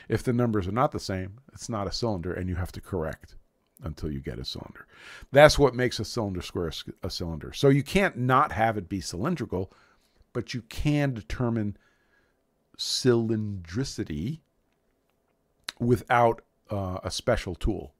[0.09, 2.80] If the numbers are not the same, it's not a cylinder, and you have to
[2.80, 3.36] correct
[3.82, 4.86] until you get a cylinder.
[5.30, 6.72] That's what makes a cylinder square
[7.03, 7.53] a cylinder.
[7.53, 9.72] So you can't not have it be cylindrical,
[10.32, 11.76] but you can determine
[12.76, 14.40] cylindricity
[15.78, 17.94] without uh, a special tool.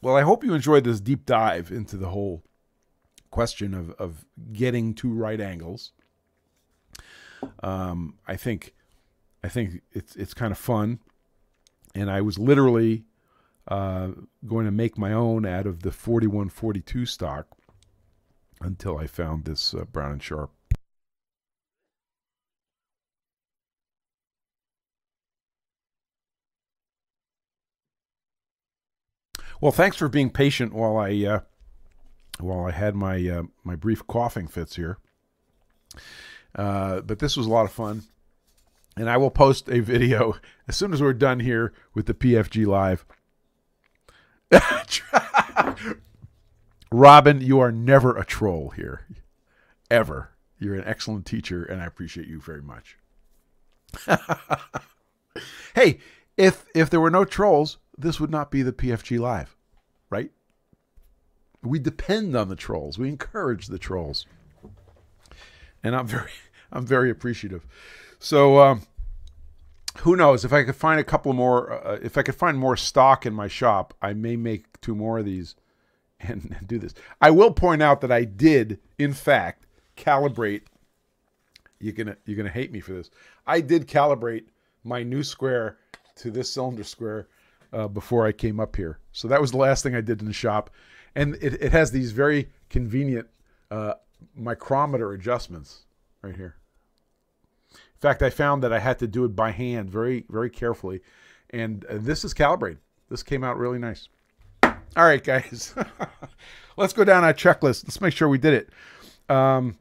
[0.00, 2.42] Well, I hope you enjoyed this deep dive into the whole
[3.30, 5.92] question of, of getting to right angles.
[7.62, 8.74] Um, I think
[9.44, 11.00] I think it's it's kind of fun,
[11.94, 13.04] and I was literally
[13.68, 14.08] uh,
[14.46, 17.46] going to make my own out of the 4142 stock
[18.60, 20.52] until I found this uh, Brown and Sharpe.
[29.60, 31.40] Well, thanks for being patient while I uh,
[32.40, 34.98] while I had my uh, my brief coughing fits here.
[36.52, 38.02] Uh, but this was a lot of fun,
[38.96, 40.34] and I will post a video
[40.66, 43.06] as soon as we're done here with the PFG live.
[46.92, 49.06] Robin, you are never a troll here,
[49.90, 50.30] ever.
[50.58, 52.96] You're an excellent teacher, and I appreciate you very much.
[55.74, 55.98] hey,
[56.36, 59.56] if if there were no trolls, this would not be the PFG Live,
[60.10, 60.30] right?
[61.62, 62.98] We depend on the trolls.
[62.98, 64.26] We encourage the trolls,
[65.82, 66.30] and I'm very,
[66.72, 67.66] I'm very appreciative.
[68.18, 68.82] So, um,
[69.98, 70.44] who knows?
[70.44, 73.34] If I could find a couple more, uh, if I could find more stock in
[73.34, 75.54] my shop, I may make two more of these
[76.20, 76.94] and, and do this.
[77.20, 79.66] I will point out that I did, in fact,
[79.96, 80.62] calibrate.
[81.78, 83.10] You're gonna you're gonna hate me for this.
[83.46, 84.44] I did calibrate
[84.84, 85.78] my new square
[86.16, 87.28] to this cylinder square
[87.72, 88.98] uh, before I came up here.
[89.12, 90.70] So that was the last thing I did in the shop.
[91.14, 93.28] And it, it has these very convenient
[93.70, 93.94] uh,
[94.34, 95.82] micrometer adjustments
[96.22, 96.56] right here.
[98.02, 101.02] Fact, I found that I had to do it by hand very, very carefully.
[101.50, 102.80] And uh, this is calibrated.
[103.08, 104.08] This came out really nice.
[104.64, 105.72] All right, guys.
[106.76, 107.84] Let's go down our checklist.
[107.84, 109.32] Let's make sure we did it.
[109.32, 109.78] Um,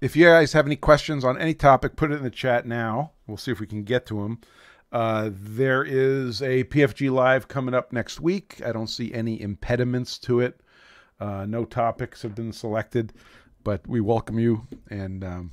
[0.00, 3.10] if you guys have any questions on any topic, put it in the chat now.
[3.26, 4.40] We'll see if we can get to them.
[4.92, 8.62] Uh, there is a PFG Live coming up next week.
[8.64, 10.60] I don't see any impediments to it.
[11.18, 13.12] Uh, no topics have been selected,
[13.64, 15.52] but we welcome you and um,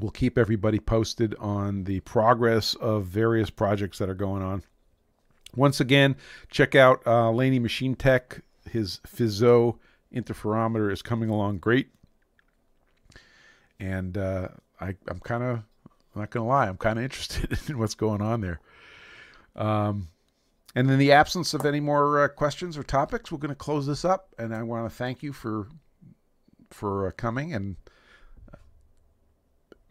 [0.00, 4.62] we'll keep everybody posted on the progress of various projects that are going on.
[5.54, 6.16] Once again,
[6.50, 8.42] check out uh, Laney Machine Tech.
[8.70, 9.78] His Fizeau
[10.12, 11.88] interferometer is coming along great
[13.78, 14.48] and uh,
[14.80, 15.62] I, I'm kind of
[16.14, 18.60] not gonna lie, I'm kind of interested in what's going on there.
[19.54, 20.08] Um,
[20.74, 23.86] and in the absence of any more uh, questions or topics, we're going to close
[23.86, 24.28] this up.
[24.38, 25.68] And I want to thank you for
[26.68, 27.54] for uh, coming.
[27.54, 27.76] And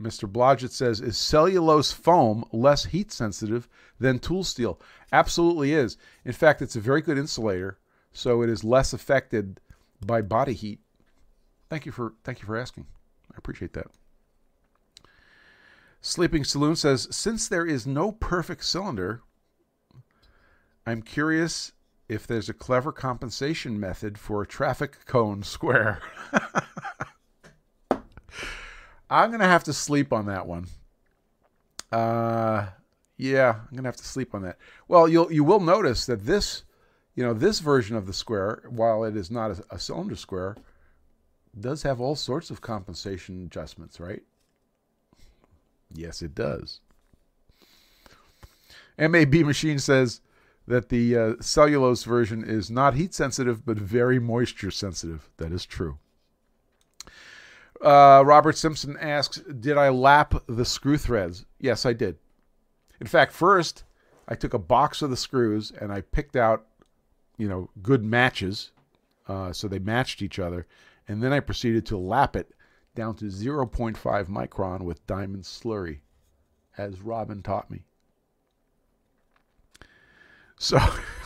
[0.02, 0.30] Mr.
[0.30, 3.68] Blodgett says, "Is cellulose foam less heat sensitive
[4.00, 4.80] than tool steel?"
[5.12, 5.98] Absolutely is.
[6.26, 7.80] In fact, it's a very good insulator,
[8.12, 9.62] so it is less affected
[10.06, 10.80] by body heat.
[11.70, 12.88] Thank you for thank you for asking.
[13.32, 13.88] I appreciate that.
[16.02, 19.24] Sleeping Saloon says, since there is no perfect cylinder,
[20.86, 21.72] I'm curious
[22.08, 26.00] if there's a clever compensation method for a traffic cone square.
[29.10, 30.68] I'm gonna have to sleep on that one.
[31.92, 32.68] Uh,
[33.18, 34.58] yeah, I'm gonna have to sleep on that.
[34.88, 36.64] Well, you'll you will notice that this,
[37.16, 40.58] you know, this version of the square, while it is not a, a cylinder square,
[41.58, 44.24] does have all sorts of compensation adjustments, right?
[45.94, 46.82] Yes, it does.
[48.98, 50.22] MAB Machine says
[50.68, 55.30] that the uh, cellulose version is not heat sensitive, but very moisture sensitive.
[55.38, 56.00] That is true.
[57.82, 61.46] Uh, Robert Simpson asks, Did I lap the screw threads?
[61.60, 62.18] Yes, I did.
[63.02, 63.84] In fact, first,
[64.28, 66.66] I took a box of the screws and I picked out,
[67.38, 68.72] you know, good matches.
[69.28, 70.68] Uh, so they matched each other
[71.08, 72.52] and then I proceeded to lap it
[72.96, 76.00] down to 0.5 micron with diamond slurry,
[76.78, 77.84] as Robin taught me.
[80.58, 80.80] So,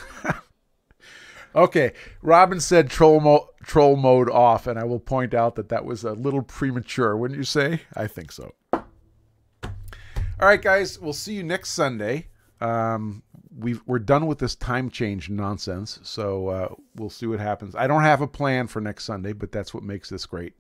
[1.56, 5.86] okay, Robin said troll, mo- troll mode off, and I will point out that that
[5.86, 7.82] was a little premature, wouldn't you say?
[7.96, 8.54] I think so.
[8.74, 12.28] All right, guys, we'll see you next Sunday.
[12.62, 13.24] Um,
[13.58, 17.76] we are done with this time change nonsense, so uh, we'll see what happens.
[17.76, 20.54] I don't have a plan for next Sunday, but that's what makes this great.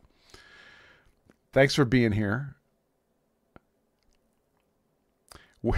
[1.53, 2.55] Thanks for being here.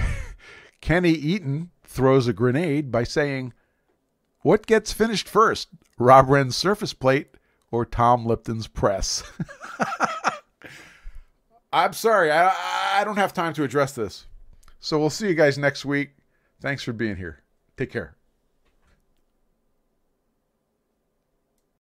[0.81, 3.53] Kenny Eaton throws a grenade by saying,
[4.41, 5.69] What gets finished first,
[5.99, 7.29] Robrenz surface plate
[7.71, 9.23] or Tom Lipton's press?
[11.73, 12.53] I'm sorry, I,
[12.95, 14.25] I don't have time to address this.
[14.79, 16.11] So we'll see you guys next week.
[16.59, 17.43] Thanks for being here.
[17.77, 18.15] Take care.